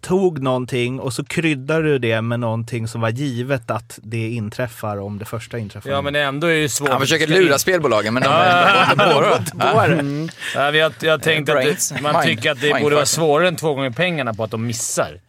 tog 0.00 0.42
någonting 0.42 1.00
och 1.00 1.12
så 1.12 1.24
kryddade 1.24 1.82
du 1.82 1.98
det 1.98 2.22
med 2.22 2.40
någonting 2.40 2.88
som 2.88 3.00
var 3.00 3.08
givet 3.08 3.70
att 3.70 3.98
det 4.02 4.28
inträffar 4.30 4.96
om 4.96 5.18
det 5.18 5.24
första 5.24 5.58
inträffar. 5.58 5.90
Ja, 5.90 6.02
men 6.02 6.16
ändå 6.16 6.46
är 6.46 6.50
det 6.54 6.58
ju 6.60 6.68
svårt. 6.68 6.88
han 6.88 7.00
försöker 7.00 7.26
lura 7.26 7.52
in- 7.52 7.58
spelbolagen 7.58 8.14
men 8.14 8.22
de 8.22 8.28
Ja, 8.28 8.34
är 8.42 8.92
inte 9.38 9.52
på 9.56 9.58
det. 9.86 9.92
Mm. 9.94 10.28
Jag, 10.54 10.92
jag 11.02 11.22
tänkte 11.22 11.58
att 11.58 11.64
det, 11.64 12.02
man 12.02 12.12
Mind. 12.12 12.24
tycker 12.24 12.50
att 12.50 12.60
det 12.60 12.72
Mind 12.72 12.82
borde 12.82 12.94
vara 12.94 13.06
svårare 13.06 13.48
än 13.48 13.56
två 13.56 13.74
gånger 13.74 13.90
pengarna 13.90 14.34
på 14.34 14.44
att 14.44 14.50
de 14.50 14.66
missar 14.66 15.20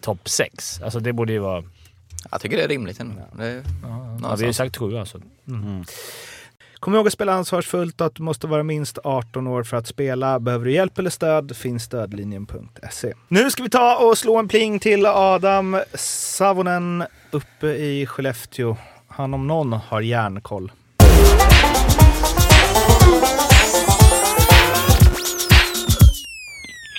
topp 0.00 0.28
6. 0.28 0.80
Alltså 0.82 1.00
det 1.00 1.12
borde 1.12 1.32
ju 1.32 1.38
vara... 1.38 1.64
Jag 2.30 2.40
tycker 2.40 2.56
det 2.56 2.62
är 2.62 2.68
rimligt 2.68 3.00
ändå. 3.00 3.14
Det 3.38 3.44
är, 3.46 3.62
Ja, 4.22 4.34
vi 4.36 4.42
har 4.42 4.46
ju 4.46 4.52
sagt 4.52 4.76
sju 4.76 4.98
alltså. 4.98 5.18
Kom 6.80 6.94
ihåg 6.94 7.06
att 7.06 7.12
spela 7.12 7.32
ansvarsfullt 7.32 8.00
och 8.00 8.06
att 8.06 8.14
du 8.14 8.22
måste 8.22 8.46
vara 8.46 8.62
minst 8.62 8.98
18 9.04 9.46
år 9.46 9.62
för 9.62 9.76
att 9.76 9.86
spela. 9.86 10.40
Behöver 10.40 10.64
du 10.64 10.72
hjälp 10.72 10.98
eller 10.98 11.10
stöd 11.10 11.56
finns 11.56 11.82
stödlinjen.se. 11.82 13.12
Nu 13.28 13.50
ska 13.50 13.62
vi 13.62 13.70
ta 13.70 13.96
och 13.96 14.18
slå 14.18 14.36
en 14.38 14.48
pling 14.48 14.78
till 14.78 15.06
Adam 15.06 15.80
Savonen 15.94 17.04
uppe 17.30 17.66
i 17.66 18.06
Skellefteå. 18.06 18.76
Han 19.08 19.34
om 19.34 19.46
någon 19.46 19.72
har 19.72 20.00
järnkoll. 20.00 20.72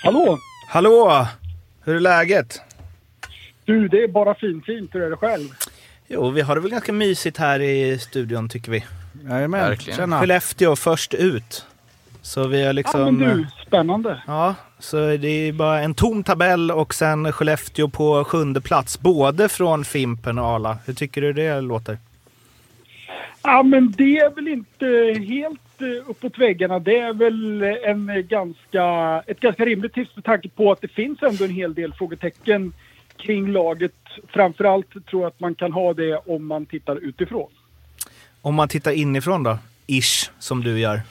Hallå! 0.04 0.38
Hallå! 0.68 1.28
Hur 1.84 1.96
är 1.96 2.00
läget? 2.00 2.62
Du, 3.66 3.88
det 3.88 4.04
är 4.04 4.08
bara 4.08 4.36
fint, 4.36 4.66
fint. 4.66 4.96
Hur 4.96 5.02
är 5.02 5.10
det 5.10 5.18
själv? 5.18 5.48
Jo, 6.08 6.30
vi 6.30 6.42
har 6.42 6.56
det 6.56 6.62
väl 6.62 6.72
ganska 6.72 6.94
mysigt 6.94 7.38
här 7.38 7.60
i 7.60 8.00
studion 8.00 8.50
tycker 8.50 8.72
vi. 8.72 8.84
Jajamän, 9.30 9.70
Verkligen. 9.70 9.98
tjena. 9.98 10.20
Skellefteå 10.20 10.76
först 10.76 11.14
ut. 11.14 11.66
Så 12.22 12.48
vi 12.48 12.58
har 12.60 12.66
Ja, 12.66 12.72
liksom... 12.72 13.18
men 13.18 13.38
du, 13.38 13.48
spännande. 13.68 14.22
Ja, 14.28 14.56
så 14.80 14.96
det 15.18 15.28
är 15.28 15.54
bara 15.54 15.80
en 15.82 15.94
tom 15.94 16.24
tabell 16.24 16.72
och 16.72 16.94
sen 16.94 17.32
Skellefteå 17.34 17.88
på 17.90 18.24
sjunde 18.24 18.62
plats. 18.62 19.00
Både 19.00 19.50
från 19.50 19.86
Fimpen 19.86 20.40
och 20.40 20.46
Arla. 20.46 20.78
Hur 20.86 20.94
tycker 20.94 21.22
du 21.22 21.34
det 21.34 21.62
låter? 21.62 21.98
Ja, 23.44 23.64
men 23.64 23.92
det 23.98 24.18
är 24.18 24.30
väl 24.36 24.48
inte 24.48 25.20
helt 25.28 25.82
eh, 25.82 26.10
uppåt 26.10 26.38
väggarna. 26.38 26.80
Det 26.80 27.00
är 27.00 27.14
väl 27.14 27.62
en 27.64 28.10
eh, 28.10 28.16
ganska, 28.16 28.86
ett 29.28 29.40
ganska 29.40 29.66
rimligt 29.66 29.94
tips 29.94 30.16
med 30.16 30.26
tanke 30.26 30.50
på 30.50 30.72
att 30.72 30.82
det 30.82 30.88
finns 30.88 31.24
ändå 31.24 31.44
en 31.44 31.50
hel 31.50 31.74
del 31.74 31.94
frågetecken 31.94 32.74
kring 33.18 33.48
laget. 33.52 33.94
Framförallt 34.28 35.06
tror 35.06 35.22
jag 35.22 35.28
att 35.28 35.40
man 35.40 35.56
kan 35.56 35.72
ha 35.74 35.94
det 35.94 36.16
om 36.16 36.48
man 36.48 36.66
tittar 36.66 36.96
utifrån. 36.96 37.50
Om 38.42 38.56
man 38.56 38.68
tittar 38.68 38.92
inifrån 38.92 39.44
då? 39.44 39.58
Ish, 39.88 40.32
som 40.40 40.64
du 40.64 40.80
gör. 40.80 41.02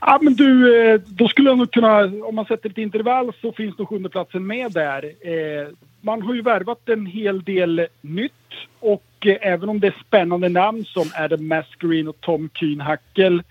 Ja, 0.00 0.18
men 0.22 0.34
du, 0.34 0.76
eh, 0.76 1.00
då 1.06 1.28
skulle 1.28 1.50
jag 1.50 1.58
nog 1.58 1.70
kunna, 1.70 2.04
om 2.24 2.34
man 2.34 2.44
sätter 2.44 2.70
ett 2.70 2.78
intervall 2.78 3.32
så 3.40 3.52
finns 3.52 3.78
nog 3.78 3.88
sjundeplatsen 3.88 4.46
med 4.46 4.72
där. 4.72 5.04
Eh, 5.04 5.68
man 6.00 6.22
har 6.22 6.34
ju 6.34 6.42
värvat 6.42 6.88
en 6.88 7.06
hel 7.06 7.42
del 7.42 7.86
nytt 8.00 8.32
och 8.80 9.26
eh, 9.26 9.36
även 9.40 9.68
om 9.68 9.80
det 9.80 9.86
är 9.86 10.02
spännande 10.06 10.48
namn 10.48 10.84
som 10.84 11.10
Adam 11.14 11.48
Mascarine 11.48 12.10
och 12.10 12.20
Tom 12.20 12.48
Kühnhackel 12.48 13.42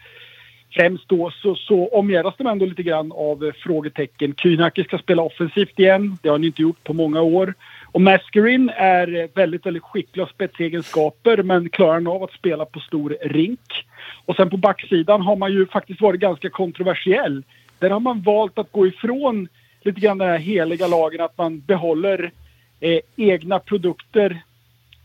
främst 0.72 1.10
då 1.10 1.32
så, 1.32 1.56
så 1.56 1.88
omgärdas 1.88 2.34
de 2.38 2.48
ändå 2.48 2.66
lite 2.66 2.84
grann 2.84 3.12
av 3.12 3.52
frågetecken. 3.64 4.34
Kühnhackel 4.34 4.84
ska 4.84 4.98
spela 4.98 5.22
offensivt 5.22 5.80
igen. 5.80 6.18
Det 6.22 6.30
har 6.30 6.34
han 6.34 6.44
inte 6.44 6.62
gjort 6.62 6.84
på 6.84 6.94
många 6.94 7.22
år. 7.22 7.54
Och 7.92 8.02
Mascarin 8.02 8.70
är 8.76 9.30
väldigt, 9.36 9.66
väldigt 9.66 9.84
skicklig 9.84 10.24
av 10.24 10.28
spetsegenskaper 10.28 11.44
men 11.44 11.70
klarar 11.70 11.94
han 11.94 12.08
av 12.08 12.24
att 12.24 12.32
spela 12.32 12.66
på 12.66 12.80
stor 12.80 13.18
rink. 13.22 13.86
Och 14.26 14.36
sen 14.36 14.50
på 14.50 14.58
backsidan 14.58 15.22
har 15.22 15.36
man 15.36 15.52
ju 15.52 15.66
faktiskt 15.66 16.02
varit 16.02 16.20
ganska 16.20 16.50
kontroversiell. 16.50 17.44
Där 17.80 17.90
har 17.90 18.00
man 18.00 18.22
valt 18.22 18.60
att 18.60 18.72
gå 18.72 18.88
ifrån 18.88 19.48
lite 19.82 20.02
grann 20.02 20.18
den 20.18 20.30
här 20.30 20.38
heliga 20.38 20.88
lagen 20.88 21.22
att 21.22 21.38
man 21.38 21.60
behåller 21.60 22.32
eh, 22.80 23.00
egna 23.16 23.60
produkter 23.60 24.42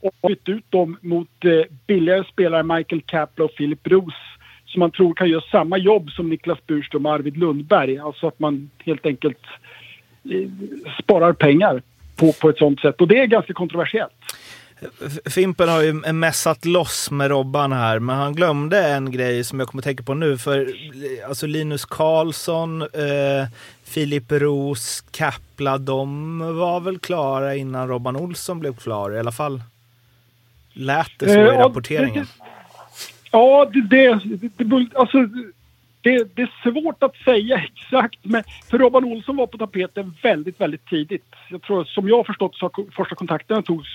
och 0.00 0.28
bytt 0.28 0.48
ut 0.48 0.70
dem 0.70 0.96
mot 1.00 1.44
eh, 1.44 1.62
billigare 1.86 2.24
spelare 2.24 2.62
Michael 2.62 3.02
Kapla 3.02 3.44
och 3.44 3.54
Philip 3.54 3.86
Roos 3.86 4.14
som 4.66 4.80
man 4.80 4.90
tror 4.90 5.14
kan 5.14 5.28
göra 5.28 5.42
samma 5.50 5.78
jobb 5.78 6.10
som 6.10 6.30
Niklas 6.30 6.66
Burström 6.66 7.06
och 7.06 7.12
Arvid 7.12 7.36
Lundberg. 7.36 7.98
Alltså 7.98 8.26
att 8.26 8.38
man 8.38 8.70
helt 8.84 9.06
enkelt 9.06 9.42
eh, 10.30 10.50
sparar 11.02 11.32
pengar 11.32 11.82
på, 12.16 12.32
på 12.32 12.48
ett 12.48 12.58
sånt 12.58 12.80
sätt. 12.80 13.00
Och 13.00 13.08
det 13.08 13.20
är 13.20 13.26
ganska 13.26 13.52
kontroversiellt. 13.52 14.12
Fimpen 15.30 15.68
har 15.68 15.82
ju 15.82 15.92
mässat 15.92 16.64
loss 16.64 17.10
med 17.10 17.30
Robban 17.30 17.72
här, 17.72 17.98
men 17.98 18.16
han 18.16 18.34
glömde 18.34 18.86
en 18.86 19.10
grej 19.10 19.44
som 19.44 19.58
jag 19.58 19.68
kommer 19.68 19.80
att 19.80 19.84
tänka 19.84 20.02
på 20.02 20.14
nu. 20.14 20.38
För 20.38 20.74
alltså 21.28 21.46
Linus 21.46 21.84
Karlsson, 21.84 22.82
eh, 22.82 23.48
Filip 23.84 24.32
Roos, 24.32 25.04
Kapla, 25.10 25.78
de 25.78 26.38
var 26.38 26.80
väl 26.80 26.98
klara 26.98 27.54
innan 27.54 27.88
Robban 27.88 28.16
Olsson 28.16 28.60
blev 28.60 28.76
klar. 28.76 29.14
I 29.14 29.18
alla 29.18 29.32
fall 29.32 29.62
lät 30.72 31.10
det 31.18 31.28
så 31.28 31.34
Eh, 31.34 31.40
i 31.40 31.46
ja, 31.46 31.60
rapporteringen. 31.60 32.26
Ja, 33.30 33.70
det, 33.72 33.80
det, 33.80 34.20
det, 34.56 34.64
det, 34.64 34.86
alltså, 34.94 35.18
det, 36.04 36.36
det 36.36 36.42
är 36.42 36.70
svårt 36.70 37.02
att 37.02 37.16
säga 37.16 37.56
exakt. 37.74 38.18
Men 38.22 38.42
för 38.70 38.78
Robban 38.78 39.04
Olsson 39.04 39.36
var 39.36 39.46
på 39.46 39.58
tapeten 39.58 40.14
väldigt, 40.22 40.60
väldigt 40.60 40.86
tidigt. 40.86 41.24
Jag 41.50 41.62
tror, 41.62 41.84
som 41.84 42.08
jag 42.08 42.16
har 42.16 42.24
förstått 42.24 42.54
så 42.54 42.70
första 42.96 43.14
kontakterna 43.14 43.62
togs 43.62 43.88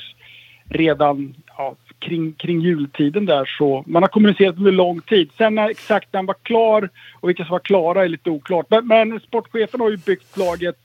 redan 0.70 1.36
ja, 1.58 1.76
kring, 2.00 2.34
kring 2.34 2.62
jultiden 2.62 3.26
där. 3.26 3.46
Så 3.58 3.84
man 3.88 4.04
har 4.04 4.08
kommunicerat 4.08 4.58
under 4.58 4.72
lång 4.72 5.02
tid. 5.02 5.30
Sen 5.38 5.56
när, 5.56 5.70
exakt 5.70 6.14
när 6.14 6.18
han 6.18 6.26
var 6.26 6.36
klar 6.44 6.90
och 7.20 7.30
vilka 7.30 7.46
som 7.46 7.52
var 7.52 7.60
klara 7.60 8.04
är 8.04 8.10
lite 8.10 8.30
oklart. 8.30 8.66
Men, 8.70 8.88
men 8.88 9.20
sportchefen 9.20 9.80
har 9.80 9.90
ju 9.90 9.98
byggt 9.98 10.38
laget 10.38 10.80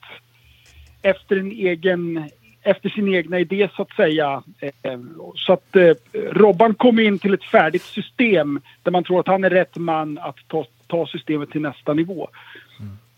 efter 1.01 1.35
en 1.35 1.51
egen 1.51 2.29
efter 2.65 2.89
sin 2.89 3.15
egna 3.15 3.39
idé 3.39 3.69
så 3.75 3.81
att 3.81 3.95
säga. 3.95 4.43
Eh, 4.59 4.99
så 5.35 5.53
att 5.53 5.75
eh, 5.75 5.93
Robban 6.31 6.73
kom 6.73 6.99
in 6.99 7.19
till 7.19 7.33
ett 7.33 7.43
färdigt 7.43 7.83
system 7.83 8.61
där 8.83 8.91
man 8.91 9.03
tror 9.03 9.19
att 9.19 9.27
han 9.27 9.43
är 9.43 9.49
rätt 9.49 9.77
man 9.77 10.17
att 10.17 10.37
ta, 10.47 10.65
ta 10.87 11.07
systemet 11.07 11.51
till 11.51 11.61
nästa 11.61 11.93
nivå. 11.93 12.29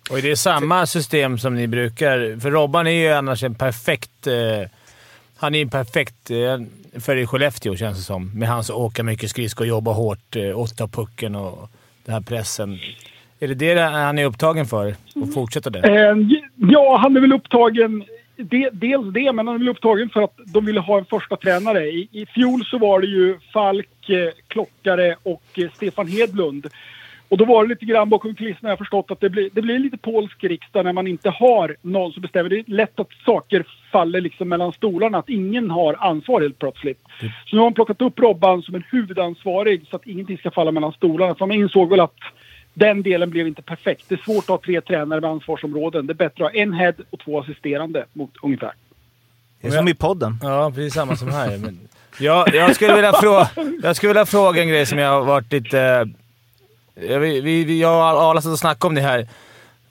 Och 0.10 0.22
det 0.22 0.32
är 0.32 0.36
samma 0.36 0.86
system 0.86 1.38
som 1.38 1.56
ni 1.56 1.68
brukar... 1.68 2.40
För 2.40 2.52
Robban 2.52 2.88
är 2.88 2.92
ju 2.92 3.10
annars 3.10 3.44
en 3.44 3.56
perfekt... 3.56 4.28
Eh, 4.28 4.70
han 5.38 5.56
är 5.56 5.60
ju 5.60 5.70
perfekt 5.70 6.32
eh, 6.32 6.60
för 7.00 7.16
i 7.16 7.26
Skellefteå 7.26 7.76
känns 7.76 7.98
det 7.98 8.04
som. 8.04 8.40
Med 8.40 8.50
hans 8.50 8.70
åka 8.70 9.04
mycket 9.04 9.30
skridskor, 9.30 9.68
jobba 9.68 9.92
hårt, 9.92 10.36
eh, 10.36 10.60
åtta 10.60 10.88
pucken 10.88 11.36
och 11.36 11.70
den 12.06 12.14
här 12.14 12.22
pressen. 12.22 12.80
Är 13.40 13.48
det 13.48 13.56
det 13.56 13.82
han 13.82 14.20
är 14.20 14.26
upptagen 14.26 14.66
för? 14.66 14.96
Och 15.16 15.34
fortsätta 15.34 15.70
det? 15.70 15.80
Eh, 15.80 16.16
Ja, 16.56 16.98
han 17.02 17.18
är 17.18 17.22
väl 17.22 17.34
upptagen... 17.34 18.04
De, 18.40 18.70
dels 18.74 19.14
det, 19.14 19.34
men 19.34 19.48
han 19.48 19.56
är 19.56 19.60
väl 19.60 19.70
upptagen 19.70 20.10
för 20.10 20.22
att 20.22 20.40
de 20.46 20.66
ville 20.66 20.80
ha 20.80 20.98
en 20.98 21.06
första 21.06 21.36
tränare. 21.36 21.86
I, 21.86 22.08
I 22.12 22.26
fjol 22.26 22.66
så 22.66 22.78
var 22.78 23.02
det 23.02 23.08
ju 23.08 23.40
Falk, 23.54 24.10
eh, 24.10 24.30
Klockare 24.48 25.16
och 25.24 25.44
eh, 25.54 25.70
Stefan 25.76 26.08
Hedlund. 26.08 26.68
Och 27.30 27.38
då 27.38 27.46
var 27.46 27.64
det 27.64 27.70
lite 27.70 27.86
grann 27.86 28.10
bakom 28.10 28.36
kulisserna. 28.36 28.70
Jag 28.70 28.72
har 28.72 28.78
förstått 28.78 29.12
att 29.12 29.20
det 29.20 29.30
blir, 29.30 29.50
det 29.54 29.62
blir 29.62 29.80
lite 29.80 29.98
polsk 29.98 30.44
riksdag 30.44 30.86
när 30.86 30.94
man 30.94 31.08
inte 31.08 31.30
har 31.30 31.76
någon 31.82 32.12
som 32.12 32.22
bestämmer. 32.22 32.50
Det 32.50 32.60
är 32.60 32.64
lätt 32.68 33.00
att 33.00 33.08
saker 33.26 33.66
faller 33.92 34.22
liksom 34.22 34.50
mellan 34.50 34.74
stolarna. 34.74 35.18
Att 35.18 35.30
ingen 35.30 35.70
har 35.70 35.96
ansvar 36.00 36.42
helt 36.42 36.60
plötsligt. 36.60 37.00
Så 37.20 37.56
nu 37.56 37.58
har 37.58 37.66
man 37.66 37.74
plockat 37.74 38.02
upp 38.02 38.20
Robban 38.20 38.62
som 38.62 38.76
en 38.76 38.84
huvudansvarig 38.92 39.86
så 39.90 39.96
att 39.96 40.08
ingenting 40.08 40.38
ska 40.38 40.52
falla 40.52 40.72
mellan 40.72 40.92
stolarna. 40.92 41.36
För 41.36 41.46
man 41.46 41.58
insåg 41.58 41.90
väl 41.90 42.00
att 42.00 42.20
den 42.74 43.04
delen 43.04 43.30
blev 43.30 43.48
inte 43.48 43.62
perfekt. 43.62 44.06
Det 44.08 44.16
är 44.16 44.24
svårt 44.24 44.44
att 44.44 44.48
ha 44.48 44.58
tre 44.58 44.82
tränare 44.82 45.22
med 45.22 45.30
ansvarsområden. 45.30 46.08
Det 46.08 46.14
är 46.14 46.16
bättre 46.16 46.46
att 46.46 46.54
ha 46.54 46.62
en 46.62 46.74
head 46.74 46.94
och 47.10 47.20
två 47.20 47.40
assisterande 47.40 48.06
mot 48.14 48.32
ungefär. 48.42 48.72
Det 49.62 49.68
är 49.68 49.72
som 49.72 49.88
i 49.88 49.94
podden. 49.94 50.38
Ja, 50.42 50.72
precis 50.76 50.94
samma 50.94 51.16
som 51.16 51.32
här. 51.32 51.58
Men 51.58 51.80
jag, 52.20 52.56
jag, 52.56 52.76
skulle 52.76 52.96
vilja 52.96 53.14
fråga, 53.14 53.50
jag 53.84 53.96
skulle 53.96 54.10
vilja 54.10 54.26
fråga 54.26 54.62
en 54.62 54.68
grej 54.70 54.86
som 54.86 54.98
jag 54.98 55.10
har 55.10 55.24
varit 55.24 55.52
lite... 55.52 56.10
Jag, 57.02 57.20
vi, 57.20 57.42
vi, 57.42 57.80
jag 57.82 58.16
och 58.16 58.22
Arla 58.22 58.42
satt 58.42 58.52
och 58.52 58.60
snackade 58.60 58.88
om 58.88 58.96
det 58.96 59.02
här. 59.02 59.28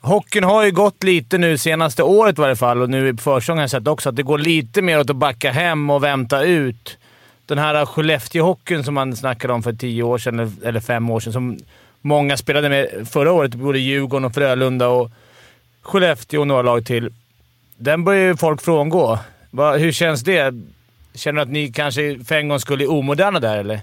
Hockeyn 0.01 0.45
har 0.45 0.65
ju 0.65 0.71
gått 0.71 1.03
lite 1.03 1.39
nu 1.39 1.59
senaste 1.59 2.03
året 2.03 2.39
i 2.39 2.41
varje 2.41 2.57
fall, 2.57 2.83
och 2.83 2.91
nu 2.91 3.09
i 3.09 3.17
försäsongen 3.17 3.59
har 3.59 3.63
jag 3.63 3.71
sett 3.71 3.89
också 3.89 4.09
att 4.09 4.17
det 4.17 4.23
går 4.23 4.39
lite 4.39 4.83
mer 4.83 5.01
åt 5.01 5.11
att 5.11 5.17
backa 5.17 5.51
hem 5.51 5.91
och 5.91 6.05
vänta 6.05 6.43
ut. 6.43 6.99
den 7.47 7.59
här 7.59 7.85
Skellefteå-hockeyn 7.87 8.83
som 8.83 8.95
man 8.95 9.17
snackade 9.17 9.53
om 9.55 9.63
för 9.63 9.73
tio 9.73 10.03
år 10.03 10.19
sedan, 10.19 10.39
eller- 10.39 10.67
eller 10.69 10.81
fem 10.81 11.11
år 11.11 11.21
sedan, 11.21 11.33
som 11.33 11.59
många 12.01 12.37
spelade 12.37 12.69
med 12.69 13.09
förra 13.13 13.33
året, 13.33 13.55
både 13.55 13.79
Djurgården 13.79 14.25
och 14.25 14.35
Frölunda 14.35 14.89
och 14.89 15.11
Skellefteå 15.83 16.41
och 16.41 16.47
några 16.47 16.63
lag 16.63 16.87
till. 16.87 17.13
Den 17.77 18.05
börjar 18.05 18.23
ju 18.23 18.37
folk 18.37 18.63
frångå. 18.63 19.19
Va, 19.51 19.77
hur 19.77 19.93
känns 19.93 20.23
det? 20.25 20.55
Känner 21.15 21.37
du 21.37 21.43
att 21.43 21.49
ni 21.49 21.73
kanske 21.73 22.19
för 22.25 22.35
en 22.35 22.49
gång 22.49 22.61
skulle 22.61 22.85
är 22.85 22.91
omoderna 22.91 23.41
där, 23.41 23.59
eller? 23.59 23.81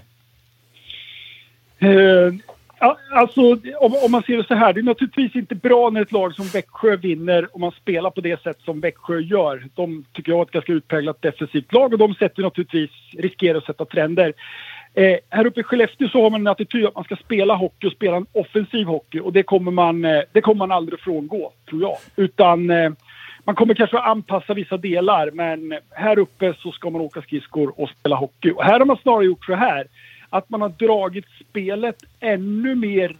Uh 1.82 2.34
alltså, 3.12 3.40
om, 3.80 3.94
om 4.04 4.10
man 4.10 4.22
ser 4.22 4.36
det 4.36 4.46
så 4.46 4.54
här. 4.54 4.72
Det 4.72 4.80
är 4.80 4.82
naturligtvis 4.82 5.36
inte 5.36 5.54
bra 5.54 5.90
när 5.90 6.02
ett 6.02 6.12
lag 6.12 6.34
som 6.34 6.46
Växjö 6.46 6.96
vinner 6.96 7.48
och 7.52 7.60
man 7.60 7.72
spelar 7.72 8.10
på 8.10 8.20
det 8.20 8.42
sätt 8.42 8.60
som 8.64 8.80
Växjö 8.80 9.18
gör. 9.18 9.64
De 9.74 10.04
tycker 10.12 10.32
jag 10.32 10.38
är 10.38 10.42
ett 10.42 10.50
ganska 10.50 10.72
utpräglat 10.72 11.22
defensivt 11.22 11.72
lag 11.72 11.92
och 11.92 11.98
de 11.98 12.14
sätter 12.14 12.42
naturligtvis, 12.42 12.90
riskerar 13.18 13.58
att 13.58 13.64
sätta 13.64 13.84
trender. 13.84 14.32
Eh, 14.94 15.16
här 15.30 15.46
uppe 15.46 15.60
i 15.60 15.62
Skellefteå 15.62 16.08
så 16.08 16.22
har 16.22 16.30
man 16.30 16.40
en 16.40 16.46
attityd 16.46 16.86
att 16.86 16.94
man 16.94 17.04
ska 17.04 17.16
spela 17.16 17.54
hockey 17.54 17.86
och 17.86 17.92
spela 17.92 18.16
en 18.16 18.26
offensiv 18.32 18.86
hockey 18.86 19.20
och 19.20 19.32
det 19.32 19.42
kommer 19.42 19.70
man, 19.70 20.04
eh, 20.04 20.22
det 20.32 20.40
kommer 20.40 20.58
man 20.58 20.72
aldrig 20.72 21.00
frångå, 21.00 21.52
tror 21.68 21.82
jag. 21.82 21.96
Utan 22.16 22.70
eh, 22.70 22.90
man 23.44 23.54
kommer 23.54 23.74
kanske 23.74 23.98
att 23.98 24.06
anpassa 24.06 24.54
vissa 24.54 24.76
delar 24.76 25.30
men 25.30 25.78
här 25.90 26.18
uppe 26.18 26.54
så 26.58 26.72
ska 26.72 26.90
man 26.90 27.00
åka 27.00 27.22
skridskor 27.22 27.80
och 27.80 27.88
spela 27.88 28.16
hockey. 28.16 28.50
Och 28.50 28.64
här 28.64 28.78
har 28.78 28.86
man 28.86 28.96
snarare 28.96 29.24
gjort 29.24 29.44
så 29.44 29.54
här 29.54 29.86
att 30.36 30.50
man 30.50 30.62
har 30.62 30.68
dragit 30.68 31.24
spelet 31.40 31.96
ännu 32.20 32.74
mer 32.74 33.16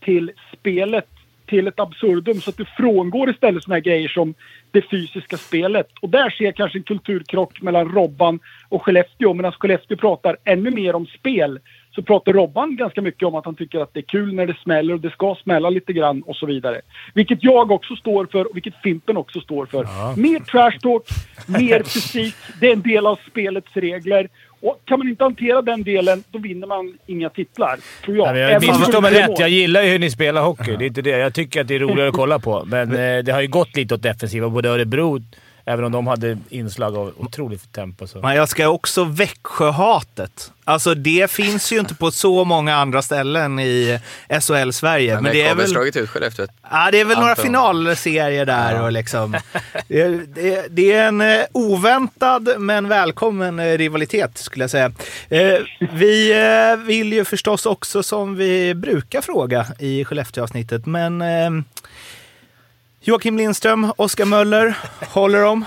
till 0.00 0.32
spelet 0.52 1.08
till 1.46 1.68
ett 1.68 1.80
absurdum 1.80 2.40
så 2.40 2.50
att 2.50 2.56
du 2.56 2.64
frångår 2.64 3.30
istället 3.30 3.62
såna 3.62 3.74
här 3.74 3.80
grejer 3.80 4.08
som 4.08 4.34
det 4.70 4.82
fysiska 4.90 5.36
spelet. 5.36 5.88
Och 6.00 6.08
där 6.08 6.30
ser 6.30 6.44
jag 6.44 6.56
kanske 6.56 6.78
en 6.78 6.82
kulturkrock 6.82 7.62
mellan 7.62 7.88
Robban 7.88 8.40
och 8.68 8.82
Skellefteå. 8.82 9.34
Medan 9.34 9.52
Skellefteå 9.52 9.96
pratar 9.96 10.36
ännu 10.44 10.70
mer 10.70 10.94
om 10.94 11.06
spel 11.06 11.60
så 11.90 12.02
pratar 12.02 12.32
Robban 12.32 12.76
ganska 12.76 13.02
mycket 13.02 13.22
om 13.22 13.34
att 13.34 13.44
han 13.44 13.54
tycker 13.54 13.80
att 13.80 13.94
det 13.94 14.00
är 14.00 14.02
kul 14.02 14.34
när 14.34 14.46
det 14.46 14.56
smäller 14.62 14.94
och 14.94 15.00
det 15.00 15.10
ska 15.10 15.36
smälla 15.42 15.70
lite 15.70 15.92
grann 15.92 16.22
och 16.22 16.36
så 16.36 16.46
vidare. 16.46 16.80
Vilket 17.14 17.44
jag 17.44 17.70
också 17.70 17.96
står 17.96 18.26
för 18.26 18.50
och 18.50 18.56
vilket 18.56 18.82
Fimpen 18.82 19.16
också 19.16 19.40
står 19.40 19.66
för. 19.66 19.86
Mer 20.16 20.40
trash 20.40 20.78
talk, 20.82 21.02
mer 21.46 21.82
fysik. 21.94 22.34
Det 22.60 22.68
är 22.68 22.72
en 22.72 22.82
del 22.82 23.06
av 23.06 23.18
spelets 23.30 23.76
regler. 23.76 24.28
Och 24.60 24.80
kan 24.84 24.98
man 24.98 25.08
inte 25.08 25.24
hantera 25.24 25.62
den 25.62 25.82
delen, 25.82 26.24
då 26.30 26.38
vinner 26.38 26.66
man 26.66 26.98
inga 27.06 27.30
titlar, 27.30 27.78
tror 28.04 28.16
jag. 28.16 28.34
Nej, 28.34 28.42
jag 28.42 28.60
missförstår 28.62 29.00
mig 29.00 29.12
rätt. 29.12 29.38
Jag 29.38 29.48
gillar 29.48 29.82
ju 29.82 29.90
hur 29.90 29.98
ni 29.98 30.10
spelar 30.10 30.42
hockey. 30.42 30.76
Det 30.76 30.84
är 30.84 30.86
inte 30.86 31.02
det. 31.02 31.10
Jag 31.10 31.34
tycker 31.34 31.60
att 31.60 31.68
det 31.68 31.74
är 31.74 31.78
roligare 31.78 32.08
att 32.08 32.14
kolla 32.14 32.38
på. 32.38 32.64
Men 32.66 32.92
eh, 32.92 33.24
det 33.24 33.32
har 33.32 33.40
ju 33.40 33.48
gått 33.48 33.76
lite 33.76 33.94
åt 33.94 34.02
defensiva. 34.02 34.48
Både 34.48 34.68
Örebro, 34.68 35.18
även 35.68 35.84
om 35.84 35.92
de 35.92 36.06
hade 36.06 36.38
inslag 36.48 36.96
av 36.96 37.12
otroligt 37.16 37.72
tempo. 37.72 38.06
Så. 38.06 38.18
Men 38.20 38.36
jag 38.36 38.48
ska 38.48 38.68
också 38.68 39.04
Växjöhatet. 39.04 40.52
Alltså 40.64 40.94
det 40.94 41.30
finns 41.30 41.72
ju 41.72 41.78
inte 41.78 41.94
på 41.94 42.10
så 42.10 42.44
många 42.44 42.76
andra 42.76 43.02
ställen 43.02 43.58
i 43.58 44.00
SHL-Sverige. 44.40 45.14
Men, 45.14 45.22
Men 45.22 45.32
det 45.32 45.42
är 45.42 45.54
väl... 45.54 45.68
slagit 45.68 45.96
ut 45.96 46.08
Skellefteå. 46.10 46.46
ja, 46.70 46.88
det 46.92 47.00
är 47.00 47.04
väl 47.04 47.18
några 47.18 47.30
Anton. 47.30 47.44
finalserier 47.44 48.46
där. 48.46 48.82
Och 48.82 48.92
liksom, 48.92 49.36
det, 49.88 50.00
är- 50.00 50.24
det, 50.34 50.66
det 50.70 50.92
är 50.92 51.08
en 51.08 51.20
eh, 51.20 51.40
oväntad 51.52 52.48
men 52.58 52.88
välkommen 52.88 53.58
eh, 53.58 53.78
rivalitet 53.78 54.38
skulle 54.38 54.62
jag 54.62 54.70
säga. 54.70 54.92
Eh, 55.28 55.58
vi 55.92 56.34
vill 56.86 57.12
ju 57.12 57.24
förstås 57.24 57.66
också 57.66 58.02
som 58.02 58.36
vi 58.36 58.74
brukar 58.74 59.20
fråga 59.20 59.66
i 59.78 60.04
Skellefteå-avsnittet, 60.04 60.86
men 60.86 61.22
Joakim 63.08 63.36
Lindström, 63.38 63.92
Oskar 63.96 64.24
Möller, 64.24 64.76
håller 65.14 65.42
de? 65.42 65.64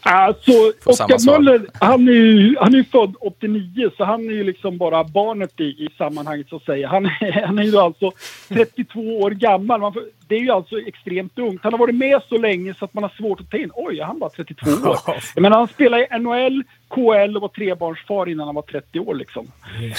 Alltså, 0.00 0.52
Oskar. 0.84 1.32
Möller, 1.32 1.66
han 1.80 2.08
är 2.08 2.12
ju 2.12 2.56
han 2.60 2.74
är 2.74 2.82
född 2.82 3.14
89 3.20 3.90
så 3.96 4.04
han 4.04 4.28
är 4.28 4.32
ju 4.32 4.44
liksom 4.44 4.78
bara 4.78 5.04
barnet 5.04 5.60
i, 5.60 5.64
i 5.64 5.88
sammanhanget 5.98 6.48
så 6.48 6.56
att 6.56 6.64
säga. 6.64 6.88
Han, 6.88 7.06
är- 7.06 7.46
han 7.46 7.58
är 7.58 7.62
ju 7.62 7.76
alltså 7.78 8.12
32 8.48 9.00
år 9.20 9.30
gammal. 9.30 9.80
Man 9.80 9.92
får, 9.92 10.02
det 10.28 10.34
är 10.34 10.40
ju 10.40 10.50
alltså 10.50 10.80
extremt 10.80 11.38
ungt. 11.38 11.60
Han 11.64 11.72
har 11.72 11.78
varit 11.78 11.94
med 11.94 12.22
så 12.28 12.38
länge 12.38 12.74
så 12.74 12.84
att 12.84 12.94
man 12.94 13.02
har 13.04 13.12
svårt 13.16 13.40
att 13.40 13.50
ta 13.50 13.56
in. 13.56 13.70
Oj, 13.74 14.00
han 14.00 14.18
var 14.18 14.28
32 14.28 14.70
år. 14.90 14.98
Jag 15.34 15.42
menar, 15.42 15.58
han 15.58 15.68
spelade 15.68 16.02
i 16.02 16.18
NHL, 16.18 16.62
KL 16.88 17.36
och 17.36 17.42
var 17.42 17.48
trebarnsfar 17.48 18.28
innan 18.28 18.46
han 18.46 18.54
var 18.54 18.62
30 18.62 19.00
år 19.00 19.14
liksom. 19.14 19.46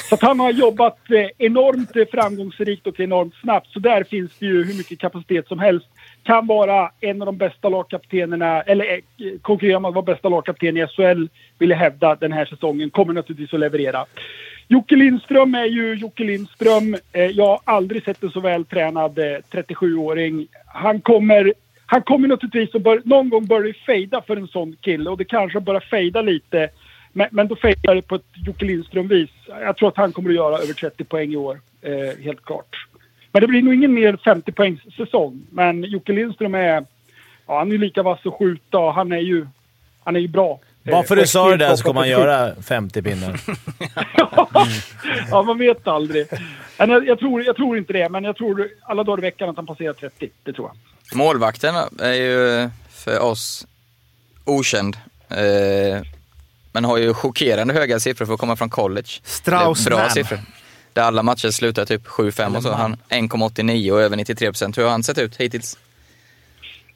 Så 0.10 0.16
att 0.16 0.22
han 0.22 0.40
har 0.40 0.52
jobbat 0.52 1.12
eh, 1.12 1.28
enormt 1.38 2.12
framgångsrikt 2.12 2.88
och 2.88 3.00
enormt 3.00 3.36
snabbt. 3.36 3.68
Så 3.68 3.80
där 3.80 4.04
finns 4.04 4.32
det 4.40 4.46
ju 4.46 4.63
hur 4.63 4.78
mycket 4.78 5.00
kapacitet 5.00 5.48
som 5.48 5.60
helst. 5.60 5.88
Kan 6.24 6.48
vara 6.48 6.92
en 7.00 7.22
av 7.22 7.26
de 7.26 7.38
bästa 7.38 7.70
lagkaptenerna, 7.70 8.62
eller 8.62 8.86
eh, 8.94 9.00
konkurrera 9.42 9.80
med 9.80 9.90
att 9.90 9.96
vara 9.96 10.06
bästa 10.06 10.30
lagkapten 10.30 10.78
i 10.78 10.88
SHL, 10.88 11.28
vill 11.60 11.70
jag 11.70 11.78
hävda 11.78 12.16
den 12.16 12.32
här 12.32 12.46
säsongen. 12.46 12.90
Kommer 12.90 13.13
naturligtvis 13.13 13.54
att 13.54 13.60
leverera. 13.60 14.06
Jocke 14.69 14.95
Lindström 14.95 15.56
är 15.56 15.65
ju 15.65 15.93
Jocke 15.93 16.23
Lindström. 16.23 16.97
Eh, 17.12 17.25
jag 17.25 17.45
har 17.45 17.60
aldrig 17.63 18.03
sett 18.03 18.23
en 18.23 18.32
så 18.32 18.39
vältränad 18.39 19.19
eh, 19.19 19.38
37-åring. 19.51 20.47
Han 20.65 21.01
kommer, 21.01 21.53
han 21.86 22.01
kommer 22.01 22.27
naturligtvis 22.27 22.75
att 22.75 22.82
bör, 22.82 23.01
någon 23.06 23.30
gång 23.30 23.45
börja 23.45 23.73
fejda 23.73 24.21
för 24.21 24.38
en 24.38 24.47
sån 24.47 24.75
kille 24.82 25.10
och 25.10 25.17
det 25.17 25.25
kanske 25.25 25.60
börjar 25.60 25.80
fejda 25.80 26.21
lite. 26.21 26.69
Men, 27.13 27.27
men 27.32 27.47
då 27.47 27.56
fejdar 27.56 27.95
det 27.95 28.01
på 28.01 28.15
ett 28.15 28.25
Jocke 28.45 28.65
Lindström-vis. 28.65 29.30
Jag 29.47 29.77
tror 29.77 29.89
att 29.89 29.97
han 29.97 30.12
kommer 30.12 30.30
att 30.30 30.36
göra 30.36 30.58
över 30.58 30.73
30 30.73 31.03
poäng 31.03 31.34
i 31.34 31.38
år. 31.38 31.60
Eh, 31.82 32.23
helt 32.23 32.45
klart. 32.45 32.88
Men 33.32 33.41
det 33.41 33.47
blir 33.47 33.62
nog 33.62 33.73
ingen 33.73 33.93
mer 33.93 34.17
50 34.23 34.51
poängs 34.51 34.95
säsong. 34.95 35.41
Men 35.51 35.84
Jocke 35.84 36.13
Lindström 36.13 36.56
är, 36.56 36.86
ja, 37.47 37.58
han 37.60 37.71
är 37.71 37.77
lika 37.77 38.03
vass 38.03 38.19
att 38.25 38.34
skjuta 38.34 38.80
och 38.80 38.93
han 38.93 39.12
är 39.12 39.19
ju, 39.19 39.47
han 40.03 40.15
är 40.15 40.19
ju 40.19 40.27
bra. 40.27 40.60
Bara 40.91 41.04
för 41.04 41.15
du 41.15 41.28
sa 41.28 41.50
det 41.50 41.58
där 41.58 41.76
så 41.76 41.84
kommer 41.84 42.00
han 42.02 42.10
göra 42.10 42.56
50 42.62 43.02
pinnar. 43.02 43.39
ja, 45.32 45.43
man 45.43 45.58
vet 45.58 45.88
aldrig. 45.88 46.28
Men 46.78 46.89
jag, 46.89 47.08
jag, 47.08 47.19
tror, 47.19 47.43
jag 47.43 47.56
tror 47.56 47.78
inte 47.78 47.93
det, 47.93 48.10
men 48.10 48.23
jag 48.23 48.36
tror 48.36 48.69
alla 48.82 49.04
dagar 49.04 49.17
i 49.17 49.21
veckan 49.21 49.50
att 49.50 49.56
han 49.56 49.65
passerar 49.65 49.93
30. 49.93 50.30
Det 50.43 50.54
tror 50.54 50.67
jag. 50.67 51.17
Målvakten 51.17 51.76
är 52.00 52.13
ju 52.13 52.69
för 52.91 53.19
oss 53.19 53.67
okänd. 54.45 54.97
Eh, 55.30 56.02
men 56.71 56.86
har 56.86 56.97
ju 56.97 57.13
chockerande 57.13 57.73
höga 57.73 58.00
siffror 58.00 58.26
för 58.26 58.34
att 58.34 58.39
komma 58.39 58.56
från 58.56 58.69
college. 58.69 59.08
Strauss 59.23 59.86
Bra 59.86 59.97
man. 59.97 60.10
siffror. 60.10 60.39
Där 60.93 61.02
alla 61.02 61.23
matcher 61.23 61.50
slutar 61.50 61.86
typ 61.86 62.08
7-5 62.08 62.56
och 62.56 62.63
så. 62.63 62.71
Han 62.71 62.95
1,89 63.10 63.91
och 63.91 64.02
över 64.02 64.17
93 64.17 64.47
procent. 64.47 64.78
Hur 64.78 64.84
har 64.84 64.91
han 64.91 65.04
sett 65.04 65.17
ut 65.17 65.36
hittills? 65.36 65.78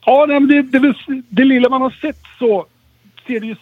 Ja, 0.06 0.26
nej, 0.28 0.40
men 0.40 0.50
det, 0.72 0.80
det, 0.80 0.94
det 1.30 1.44
lilla 1.44 1.70
man 1.70 1.82
har 1.82 1.98
sett 2.02 2.20
så 2.40 2.66
ser 3.28 3.40
det 3.40 3.46
ju 3.46 3.56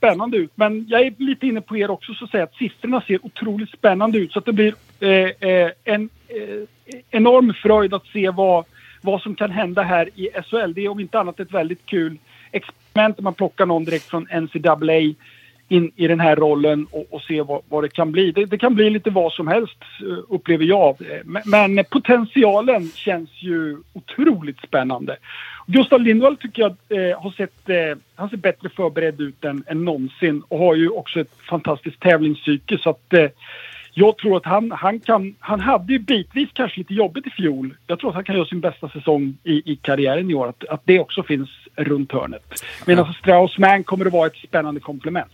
spännande 0.00 0.36
ut. 0.36 0.50
Men 0.54 0.86
jag 0.88 1.00
är 1.00 1.14
lite 1.18 1.46
inne 1.46 1.60
på 1.60 1.76
er 1.76 1.90
också 1.90 2.14
så 2.14 2.24
att 2.24 2.30
säga 2.30 2.44
att 2.44 2.54
siffrorna 2.54 3.00
ser 3.00 3.26
otroligt 3.26 3.70
spännande 3.70 4.18
ut. 4.18 4.32
Så 4.32 4.38
att 4.38 4.44
det 4.44 4.52
blir 4.52 4.74
eh, 5.00 5.10
eh 5.10 5.70
en 5.84 6.08
eh, 6.28 6.66
enorm 7.10 7.54
fröjd 7.54 7.94
att 7.94 8.06
se 8.06 8.30
vad, 8.30 8.64
vad 9.00 9.20
som 9.20 9.34
kan 9.34 9.50
hända 9.50 9.82
här 9.82 10.08
i 10.14 10.28
SHL. 10.44 10.72
Det 10.74 10.84
är 10.84 10.88
om 10.88 11.00
inte 11.00 11.20
annat 11.20 11.40
ett 11.40 11.52
väldigt 11.52 11.86
kul 11.86 12.18
experiment 12.52 13.18
om 13.18 13.24
man 13.24 13.34
plockar 13.34 13.66
någon 13.66 13.84
direkt 13.84 14.04
från 14.10 14.22
NCAA 14.22 15.14
in 15.70 15.90
i 15.96 16.06
den 16.06 16.20
här 16.20 16.36
rollen 16.36 16.86
och, 16.90 17.06
och 17.10 17.22
se 17.22 17.42
vad, 17.42 17.62
vad 17.68 17.84
det 17.84 17.88
kan 17.88 18.12
bli. 18.12 18.32
Det, 18.32 18.44
det 18.44 18.58
kan 18.58 18.74
bli 18.74 18.90
lite 18.90 19.10
vad 19.10 19.32
som 19.32 19.48
helst 19.48 19.78
eh, 20.00 20.18
upplever 20.28 20.64
jag. 20.64 20.96
Eh, 21.00 21.20
Men, 21.24 21.74
men 21.74 21.84
potentialen 21.90 22.90
känns 22.94 23.30
ju 23.42 23.76
otroligt 23.92 24.60
spännande. 24.60 25.16
Gustav 25.66 26.00
Lindvall 26.00 26.36
tycker 26.36 26.62
jag 26.62 26.70
eh, 26.88 27.20
har 27.20 27.30
sett 27.30 27.68
eh, 27.68 27.98
han 28.14 28.30
ser 28.30 28.36
bättre 28.36 28.68
förberedd 28.68 29.20
ut 29.20 29.44
än, 29.44 29.64
än 29.66 29.84
någonsin 29.84 30.42
och 30.48 30.58
har 30.58 30.74
ju 30.74 30.88
också 30.88 31.20
ett 31.20 31.34
fantastiskt 31.50 32.00
tävlingspsyke 32.00 32.78
så 32.78 32.90
att 32.90 33.12
eh, 33.12 33.26
jag 33.94 34.18
tror 34.18 34.36
att 34.36 34.44
han, 34.44 34.70
han 34.70 35.00
kan, 35.00 35.34
han 35.38 35.60
hade 35.60 35.92
ju 35.92 35.98
bitvis 35.98 36.48
kanske 36.52 36.78
lite 36.78 36.94
jobbigt 36.94 37.26
i 37.26 37.30
fjol. 37.30 37.74
Jag 37.86 37.98
tror 37.98 38.10
att 38.10 38.14
han 38.14 38.24
kan 38.24 38.36
göra 38.36 38.46
sin 38.46 38.60
bästa 38.60 38.88
säsong 38.88 39.36
i, 39.44 39.72
i 39.72 39.76
karriären 39.76 40.30
i 40.30 40.34
år. 40.34 40.48
Att, 40.48 40.64
att 40.68 40.82
det 40.84 41.00
också 41.00 41.22
finns 41.22 41.50
runt 41.76 42.12
hörnet. 42.12 42.64
Medan 42.86 43.12
Strauss-Mann 43.12 43.84
kommer 43.84 44.06
att 44.06 44.12
vara 44.12 44.26
ett 44.26 44.36
spännande 44.36 44.80
komplement. 44.80 45.32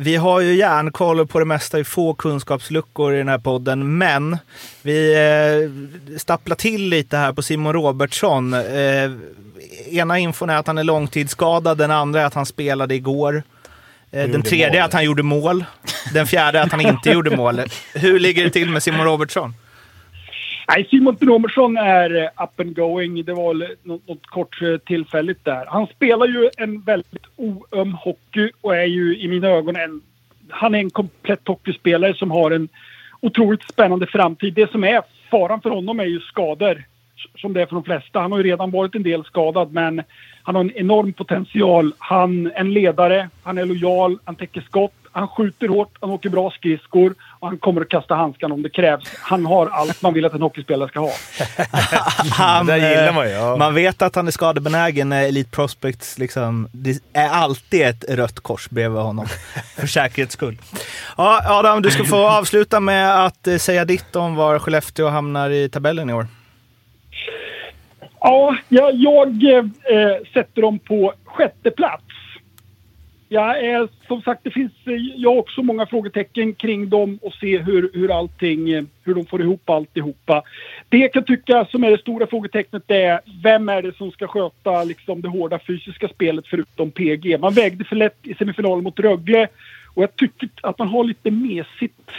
Vi 0.00 0.16
har 0.16 0.40
ju 0.40 0.54
järnkoll 0.54 1.26
på 1.26 1.38
det 1.38 1.44
mesta 1.44 1.78
i 1.78 1.84
få 1.84 2.14
kunskapsluckor 2.14 3.14
i 3.14 3.18
den 3.18 3.28
här 3.28 3.38
podden, 3.38 3.98
men 3.98 4.38
vi 4.82 5.14
eh, 5.14 6.18
stapplar 6.18 6.56
till 6.56 6.88
lite 6.88 7.16
här 7.16 7.32
på 7.32 7.42
Simon 7.42 7.72
Robertsson. 7.72 8.54
Eh, 8.54 9.12
ena 9.90 10.18
infon 10.18 10.50
är 10.50 10.56
att 10.56 10.66
han 10.66 10.78
är 10.78 10.84
långtidsskadad, 10.84 11.78
den 11.78 11.90
andra 11.90 12.20
är 12.20 12.24
att 12.24 12.34
han 12.34 12.46
spelade 12.46 12.94
igår. 12.94 13.42
Eh, 14.10 14.28
den 14.28 14.42
tredje 14.42 14.66
är 14.66 14.72
mål. 14.72 14.82
att 14.82 14.92
han 14.92 15.04
gjorde 15.04 15.22
mål. 15.22 15.64
Den 16.12 16.26
fjärde 16.26 16.58
är 16.58 16.62
att 16.62 16.72
han 16.72 16.80
inte 16.80 17.10
gjorde 17.10 17.36
mål. 17.36 17.62
Hur 17.94 18.18
ligger 18.18 18.44
det 18.44 18.50
till 18.50 18.70
med 18.70 18.82
Simon 18.82 19.04
Robertsson? 19.04 19.54
Nej, 20.68 20.86
Simon 20.90 21.16
Robertsson 21.20 21.76
är 21.76 22.16
eh, 22.16 22.44
up 22.44 22.60
and 22.60 22.76
going. 22.76 23.24
Det 23.24 23.34
var 23.34 23.54
väl 23.54 23.68
något, 23.82 24.08
något 24.08 24.26
kort 24.26 24.62
eh, 24.62 24.76
tillfälligt 24.76 25.44
där. 25.44 25.66
Han 25.66 25.86
spelar 25.86 26.26
ju 26.26 26.50
en 26.56 26.80
väldigt 26.80 27.26
oöm 27.36 27.94
hockey 27.94 28.50
och 28.60 28.76
är 28.76 28.84
ju 28.84 29.18
i 29.18 29.28
mina 29.28 29.48
ögon 29.48 29.76
en... 29.76 30.00
Han 30.48 30.74
är 30.74 30.78
en 30.78 30.90
komplett 30.90 31.48
hockeyspelare 31.48 32.14
som 32.14 32.30
har 32.30 32.50
en 32.50 32.68
otroligt 33.20 33.62
spännande 33.62 34.06
framtid. 34.06 34.54
Det 34.54 34.70
som 34.70 34.84
är 34.84 35.02
faran 35.30 35.60
för 35.60 35.70
honom 35.70 36.00
är 36.00 36.04
ju 36.04 36.20
skador. 36.20 36.84
Som 37.36 37.52
det 37.52 37.62
är 37.62 37.66
för 37.66 37.74
de 37.74 37.84
flesta. 37.84 38.20
Han 38.20 38.32
har 38.32 38.38
ju 38.38 38.44
redan 38.44 38.70
varit 38.70 38.94
en 38.94 39.02
del 39.02 39.24
skadad 39.24 39.72
men 39.72 40.02
han 40.42 40.54
har 40.54 40.64
en 40.64 40.76
enorm 40.76 41.12
potential. 41.12 41.92
Han 41.98 42.46
är 42.46 42.60
en 42.60 42.72
ledare, 42.72 43.28
han 43.42 43.58
är 43.58 43.64
lojal, 43.64 44.18
han 44.24 44.36
täcker 44.36 44.60
skott, 44.60 44.94
han 45.12 45.28
skjuter 45.28 45.68
hårt, 45.68 45.96
han 46.00 46.10
åker 46.10 46.28
bra 46.28 46.50
skridskor 46.50 47.14
och 47.40 47.48
han 47.48 47.58
kommer 47.58 47.80
att 47.80 47.88
kasta 47.88 48.14
handskan 48.14 48.52
om 48.52 48.62
det 48.62 48.70
krävs. 48.70 49.04
Han 49.20 49.46
har 49.46 49.66
allt 49.66 50.02
man 50.02 50.14
vill 50.14 50.24
att 50.24 50.34
en 50.34 50.42
hockeyspelare 50.42 50.88
ska 50.88 51.00
ha. 51.00 51.10
Han, 52.32 52.66
Det 52.66 52.76
gillar 52.76 53.12
man 53.12 53.28
ju, 53.28 53.32
ja. 53.32 53.56
Man 53.56 53.74
vet 53.74 54.02
att 54.02 54.14
han 54.14 54.26
är 54.26 54.30
skadebenägen 54.30 55.08
när 55.08 55.24
Elite 55.28 55.50
Prospects 55.50 56.18
liksom, 56.18 56.68
det 56.72 57.02
är 57.12 57.28
alltid 57.28 57.82
ett 57.82 58.04
rött 58.08 58.40
kors 58.40 58.70
bredvid 58.70 59.02
honom. 59.02 59.26
för 59.76 59.86
säkerhets 59.86 60.32
skull. 60.32 60.58
Ja, 61.16 61.42
Adam, 61.46 61.82
du 61.82 61.90
ska 61.90 62.04
få 62.04 62.28
avsluta 62.28 62.80
med 62.80 63.24
att 63.24 63.46
eh, 63.46 63.56
säga 63.56 63.84
ditt 63.84 64.16
om 64.16 64.34
var 64.34 64.58
Skellefteå 64.58 65.08
hamnar 65.08 65.50
i 65.50 65.68
tabellen 65.68 66.10
i 66.10 66.12
år. 66.12 66.26
Ja, 68.20 68.56
jag, 68.68 68.94
jag 68.94 69.28
eh, 69.28 70.16
sätter 70.34 70.62
dem 70.62 70.78
på 70.78 71.12
sjätte 71.24 71.70
plats. 71.70 72.04
Jag 73.30 73.64
är, 73.64 73.88
som 74.06 74.22
sagt, 74.22 74.40
det 74.44 74.50
finns 74.50 74.72
eh, 74.84 74.94
jag 74.94 75.30
har 75.30 75.38
också 75.38 75.62
många 75.62 75.86
frågetecken 75.86 76.54
kring 76.54 76.88
dem 76.88 77.18
och 77.22 77.34
se 77.34 77.58
hur, 77.58 77.90
hur 77.94 78.18
allting, 78.18 78.70
eh, 78.70 78.84
hur 79.04 79.14
de 79.14 79.26
får 79.26 79.40
ihop 79.42 79.70
alltihopa. 79.70 80.42
Det 80.88 80.98
jag 80.98 81.12
kan 81.12 81.24
tycka 81.24 81.64
som 81.64 81.84
är 81.84 81.90
det 81.90 81.98
stora 81.98 82.26
frågetecknet 82.26 82.82
är 82.86 83.20
vem 83.42 83.68
är 83.68 83.82
det 83.82 83.96
som 83.96 84.10
ska 84.10 84.26
sköta 84.26 84.84
liksom, 84.84 85.22
det 85.22 85.28
hårda 85.28 85.58
fysiska 85.58 86.08
spelet 86.08 86.46
förutom 86.46 86.90
PG? 86.90 87.40
Man 87.40 87.54
vägde 87.54 87.84
för 87.84 87.96
lätt 87.96 88.18
i 88.22 88.34
semifinalen 88.34 88.84
mot 88.84 89.00
Rögle 89.00 89.48
och 89.94 90.02
jag 90.02 90.16
tycker 90.16 90.48
att 90.62 90.78
man 90.78 90.88
har 90.88 91.04
lite 91.04 91.30
mesigt. 91.30 92.10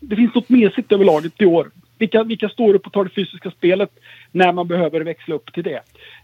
Det 0.00 0.16
finns 0.16 0.34
något 0.34 0.48
mesigt 0.48 0.92
över 0.92 1.04
laget 1.04 1.32
i 1.40 1.46
år. 1.46 1.70
Vilka, 1.98 2.22
vilka 2.22 2.48
står 2.48 2.74
upp 2.74 2.86
och 2.86 2.92
tar 2.92 3.04
det 3.04 3.10
fysiska 3.10 3.50
spelet 3.50 3.90
när 4.32 4.52
man 4.52 4.68
behöver 4.68 5.00
växla 5.00 5.34
upp 5.34 5.52
till 5.52 5.64
det? 5.64 5.80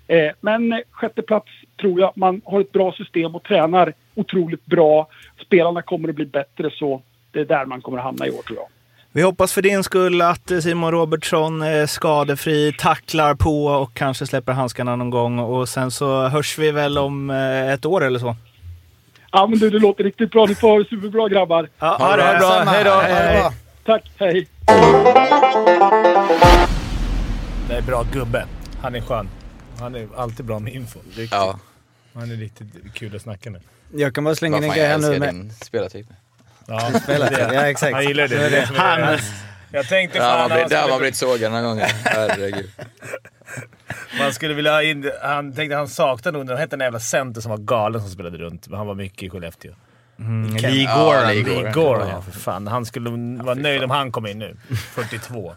Eh, 0.09 0.33
men 0.41 0.73
eh, 0.73 0.79
sjätte 0.91 1.23
plats 1.23 1.49
tror 1.81 2.01
jag. 2.01 2.13
Man 2.15 2.41
har 2.45 2.61
ett 2.61 2.73
bra 2.73 2.93
system 2.93 3.35
och 3.35 3.43
tränar 3.43 3.93
otroligt 4.15 4.67
bra. 4.67 5.09
Spelarna 5.47 5.83
kommer 5.83 6.09
att 6.09 6.15
bli 6.15 6.27
bättre 6.27 6.71
så 6.71 7.03
det 7.33 7.41
är 7.41 7.45
där 7.45 7.67
man 7.67 7.81
kommer 7.81 7.99
att 7.99 8.05
hamna 8.05 8.27
i 8.27 8.31
år 8.31 8.43
tror 8.43 8.59
jag. 8.59 8.67
Vi 9.13 9.23
hoppas 9.23 9.53
för 9.53 9.63
din 9.63 9.83
skull 9.85 10.23
att 10.23 10.51
eh, 10.51 10.59
Simon 10.59 10.93
Robertsson 10.93 11.63
är 11.63 11.87
skadefri, 11.87 12.73
tacklar 12.79 13.35
på 13.35 13.67
och 13.67 13.95
kanske 13.95 14.27
släpper 14.27 14.53
handskarna 14.53 14.97
någon 14.97 15.11
gång. 15.11 15.39
Och 15.39 15.69
sen 15.69 15.91
så 15.91 16.29
hörs 16.29 16.59
vi 16.59 16.71
väl 16.71 16.99
om 16.99 17.31
eh, 17.31 17.73
ett 17.73 17.87
år 17.87 18.05
eller 18.05 18.19
så. 18.19 18.37
Ja 19.33 19.47
men 19.47 19.59
du, 19.59 19.71
det 19.71 19.79
låter 19.79 20.05
riktigt 20.05 20.31
bra. 20.31 20.47
Ni 20.47 20.55
får 20.55 20.69
ha 20.69 20.79
det 20.79 20.85
superbra 20.85 21.29
grabbar. 21.29 21.69
Ja, 21.79 21.97
ha 22.01 22.17
det 22.17 22.39
bra. 22.39 22.51
Samma. 22.51 22.71
Hej 22.71 22.85
då. 22.85 22.91
Ha 22.91 23.03
det 23.03 23.39
bra. 23.41 23.53
Tack, 23.85 24.11
hej! 24.19 24.49
Det 27.69 27.75
är 27.75 27.83
bra 27.83 28.05
gubbe. 28.13 28.45
Han 28.83 28.95
är 28.95 29.01
skön. 29.01 29.29
Han 29.81 29.95
är 29.95 30.09
alltid 30.17 30.47
bra 30.47 30.59
med 30.59 30.75
info. 30.75 30.99
Ja, 31.31 31.59
Han 32.15 32.31
är 32.31 32.37
riktigt 32.37 32.67
kul 32.95 33.17
att 33.17 33.23
snacka 33.23 33.51
med. 33.51 33.61
Jag 33.95 34.15
kan 34.15 34.25
bara 34.25 34.35
slänga 34.35 34.57
in 34.57 34.63
en 34.65 34.71
grej 34.71 34.79
jag 34.83 34.89
här 34.89 34.99
nu 34.99 35.19
med... 35.19 35.35
din 35.35 35.53
spelartyp. 35.53 36.07
Ja, 36.67 36.81
Spelat 37.03 37.31
det. 37.31 37.55
Ja, 37.55 37.67
exakt. 37.67 37.93
Han 37.95 38.05
gillar 38.05 38.29
det. 38.29 38.49
det, 38.49 38.61
Han- 38.75 39.19
jag 39.73 39.89
tänkte 39.89 40.19
fan 40.19 40.39
man 40.39 40.49
blivit- 40.51 40.69
det 40.69 40.75
har 40.77 40.81
han 40.83 40.91
man 40.91 40.97
skulle, 40.97 41.01
blivit 41.01 41.17
sågad 41.17 41.53
några 41.53 41.65
gånger. 41.65 41.85
Herregud. 42.05 42.71
man 44.19 44.33
skulle 44.33 44.55
vilja 44.55 44.73
ha 44.73 44.83
in... 44.83 45.11
Han 45.23 45.53
tänkte 45.53 45.77
han 45.77 45.89
saknade 45.89 46.39
nog... 46.39 46.47
Det 46.47 46.57
hette 46.59 46.77
en 46.77 46.81
jävla 46.81 47.01
center 47.01 47.41
som 47.41 47.51
var 47.51 47.59
galen 47.59 48.01
som 48.01 48.11
spelade 48.11 48.39
runt. 48.39 48.69
Men 48.69 48.79
han 48.79 48.87
var 48.87 48.95
mycket 48.95 49.23
i 49.23 49.31
Skellefteå. 49.31 49.73
Lee 50.61 50.83
Ja, 50.83 51.05
Goran. 51.05 51.29
Lee 51.35 51.45
Lee 51.45 51.73
Goran. 51.73 52.09
Ja. 52.09 52.23
För 52.23 52.33
fan. 52.33 52.67
Han 52.67 52.87
skulle 52.87 53.11
vara 53.45 53.55
nöjd 53.55 53.83
om 53.85 53.91
han 53.91 54.13
kom 54.13 54.27
in 54.27 54.39
nu. 54.39 54.57
42. 54.95 55.55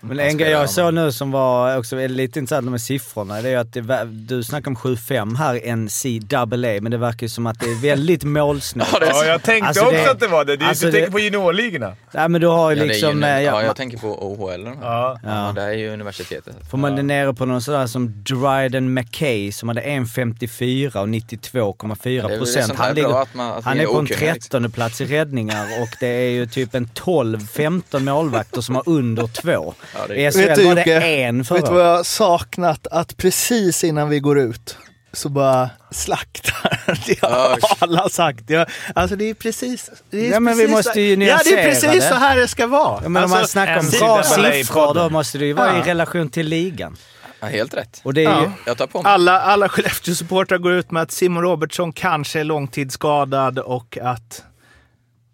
Men 0.00 0.20
en 0.20 0.36
grej 0.38 0.50
jag 0.50 0.70
såg 0.70 0.94
nu 0.94 1.12
som 1.12 1.30
var 1.30 1.78
också 1.78 1.96
lite 1.96 2.38
intressant 2.38 2.70
med 2.70 2.80
siffrorna, 2.80 3.42
det 3.42 3.48
är 3.50 3.58
att 3.58 3.72
det, 3.72 4.04
du 4.04 4.42
snackar 4.44 4.70
om 4.70 4.76
7-5 4.76 5.36
här, 5.36 5.76
NCAA, 5.76 6.80
men 6.80 6.90
det 6.90 6.96
verkar 6.98 7.24
ju 7.24 7.28
som 7.28 7.46
att 7.46 7.60
det 7.60 7.66
är 7.66 7.82
väldigt 7.82 8.24
målsnålt. 8.38 8.88
Ja, 9.00 9.24
jag 9.24 9.42
tänkte 9.42 9.68
Alltså, 9.68 9.84
också 9.84 9.96
det- 9.96 10.10
att 10.10 10.20
det 10.20 10.28
var 10.28 10.44
det. 10.44 10.52
är, 10.52 10.68
alltså, 10.68 10.86
du 10.86 10.92
tänker 10.92 11.06
det- 11.06 11.12
på 11.12 11.18
juniorligorna. 11.18 11.94
Nej 12.12 12.28
men 12.28 12.40
du 12.40 12.46
har 12.46 12.70
ju 12.70 12.84
liksom... 12.86 13.22
eh, 13.24 13.28
ja, 13.30 13.40
ja, 13.40 13.62
jag 13.62 13.76
tänker 13.76 13.98
på 13.98 14.26
OHL. 14.32 14.68
Ja. 14.82 15.18
Ja. 15.24 15.52
Det 15.54 15.62
är 15.62 15.72
ju 15.72 15.88
universitetet. 15.92 16.54
Får 16.70 16.78
man 16.78 16.96
det 16.96 17.02
nere 17.02 17.34
på 17.34 17.46
någon 17.46 17.62
sådär 17.62 17.86
som 17.86 18.22
Dryden 18.22 18.94
McKay 18.94 19.52
som 19.52 19.68
hade 19.68 19.80
1,54 19.82 20.96
och 20.96 21.06
92,4 21.08 22.10
Ja, 22.10 22.22
det 22.22 22.24
är 22.26 22.28
väl 22.28 22.38
procent. 22.38 22.72
Han, 22.76 22.94
ligger, 22.94 23.22
att 23.22 23.34
man- 23.34 23.52
att 23.58 23.64
han 23.64 23.78
är 23.78 23.82
är 23.82 23.86
på 23.86 23.92
en 23.92 24.04
okunniga, 24.04 24.34
13 24.34 24.70
plats 24.70 25.00
i 25.00 25.04
räddningar 25.06 25.66
och 25.82 25.88
det 26.00 26.06
är 26.06 26.30
ju 26.30 26.46
typ 26.46 26.74
en 26.74 26.86
12-15 26.86 28.00
målvakter 28.00 28.60
som 28.60 28.74
har 28.74 28.82
under 28.86 29.26
två. 29.64 29.74
Ja, 29.94 30.06
det 30.08 30.14
I 30.14 30.24
är- 30.24 30.30
SHL 30.30 30.38
Vet 30.38 30.54
du, 30.56 30.64
var 30.64 30.74
det 30.74 31.22
en 31.22 31.42
Vet 31.42 31.64
du 31.64 31.70
vad 31.72 31.86
jag 31.86 31.96
har 31.96 32.02
saknat? 32.04 32.86
Att 32.90 33.16
precis 33.16 33.84
innan 33.84 34.08
vi 34.08 34.20
går 34.20 34.38
ut 34.38 34.76
så 35.12 35.28
bara 35.28 35.70
slaktar. 35.90 36.80
Det 37.06 37.20
har 37.22 37.58
alla 37.78 38.08
sagt. 38.08 38.50
Jag, 38.50 38.66
alltså 38.94 39.16
det 39.16 39.24
är 39.30 39.34
precis... 39.34 39.90
Det 40.10 40.26
är 40.26 40.30
Ja, 40.32 40.40
men 40.40 40.56
vi 40.56 40.62
precis 40.62 40.76
måste 40.76 40.92
så- 40.92 41.00
ju 41.00 41.10
Ja, 41.10 41.16
det 41.16 41.24
nyansera 41.24 41.60
är 41.60 41.68
precis 41.68 41.92
det. 41.92 42.00
så 42.08 42.14
här 42.14 42.36
det 42.36 42.48
ska 42.48 42.66
vara. 42.66 43.00
Ja, 43.02 43.08
men 43.08 43.16
om 43.24 43.32
Alltså, 43.32 43.38
man 43.38 43.48
snackar 43.48 43.78
om 43.78 43.90
bra 43.90 44.20
i 44.20 44.52
siffror 44.64 44.94
då 44.94 45.10
måste 45.10 45.38
det 45.38 45.46
ju 45.46 45.52
vara 45.52 45.72
i 45.76 45.78
Ja. 45.78 45.86
relation 45.86 46.28
till 46.28 46.46
ligan. 46.48 46.96
Ja, 47.40 47.46
helt 47.46 47.74
rätt. 47.74 48.00
Och 48.04 48.14
det 48.14 48.24
är 48.24 48.40
ju, 48.40 48.44
Ja. 48.44 48.52
Jag 48.66 48.78
tar 48.78 48.86
på 48.86 49.02
mig. 49.02 49.12
Alla, 49.12 49.40
alla 49.40 49.68
Skellefteå-supportrar 49.68 50.58
går 50.58 50.72
ut 50.72 50.90
med 50.90 51.02
att 51.02 51.10
Simon 51.12 51.42
Robertsson 51.42 51.92
kanske 51.92 52.40
är 52.40 52.44
långtidsskadad 52.44 53.58
och 53.58 53.98
att 54.02 54.42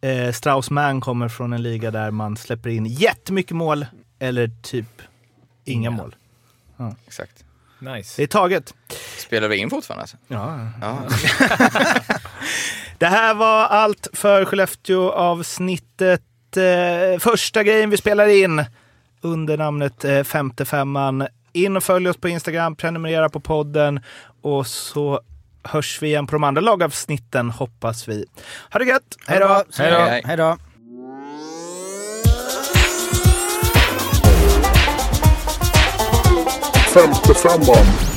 eh, 0.03 0.33
Strauss-Mann 0.33 1.01
kommer 1.01 1.29
från 1.29 1.53
en 1.53 1.63
liga 1.63 1.91
där 1.91 2.11
man 2.11 2.37
släpper 2.37 2.71
in 2.71 2.87
jättemycket 2.87 3.57
mål 3.57 3.87
eller 4.21 4.51
typ 4.63 5.03
inga 5.65 5.91
mål. 5.91 6.17
Exakt. 7.07 7.45
Nice. 7.79 8.15
Det 8.17 8.23
är 8.23 8.27
taget. 8.27 8.75
Spelar 9.19 9.49
vi 9.49 9.57
in 9.57 9.71
fortfarande 9.71 10.03
alltså? 10.03 10.17
Ja. 10.29 10.69
Ja. 10.81 10.99
Det 12.99 13.07
här 13.07 13.35
var 13.35 13.65
allt 13.65 14.09
för 14.13 14.45
Skellefteå-avsnittet. 14.45 16.23
Eh, 16.57 17.19
första 17.19 17.63
grejen 17.63 17.91
vi 17.91 17.97
spelar 17.97 18.27
in 18.27 18.65
under 19.21 19.57
namnet 19.57 20.05
eh, 20.05 20.23
Femte 20.23 20.65
Femman. 20.65 21.27
In 21.53 21.77
och 21.77 21.85
följ 21.85 22.09
oss 22.09 22.17
på 22.17 22.29
Instagram, 22.29 22.77
prenumerera 22.77 23.29
på 23.29 23.41
podden 23.41 24.01
och 24.43 24.67
så 24.67 25.21
hörs 25.63 26.03
vi 26.03 26.07
igen 26.07 26.27
på 26.27 26.33
de 26.33 26.45
andra 26.45 26.61
lagavsnitten 26.61 27.51
hoppas 27.51 28.09
vi. 28.09 28.25
Ha 28.73 28.79
det 28.79 28.85
gött! 28.85 29.17
Hej 29.27 29.41
då! 29.41 29.65
Hej 30.25 30.37
då! 30.37 30.57
Hej. 36.95 37.03
Hej 37.03 37.11
då! 37.11 37.35
Femte 37.35 37.35
femman. 37.35 38.10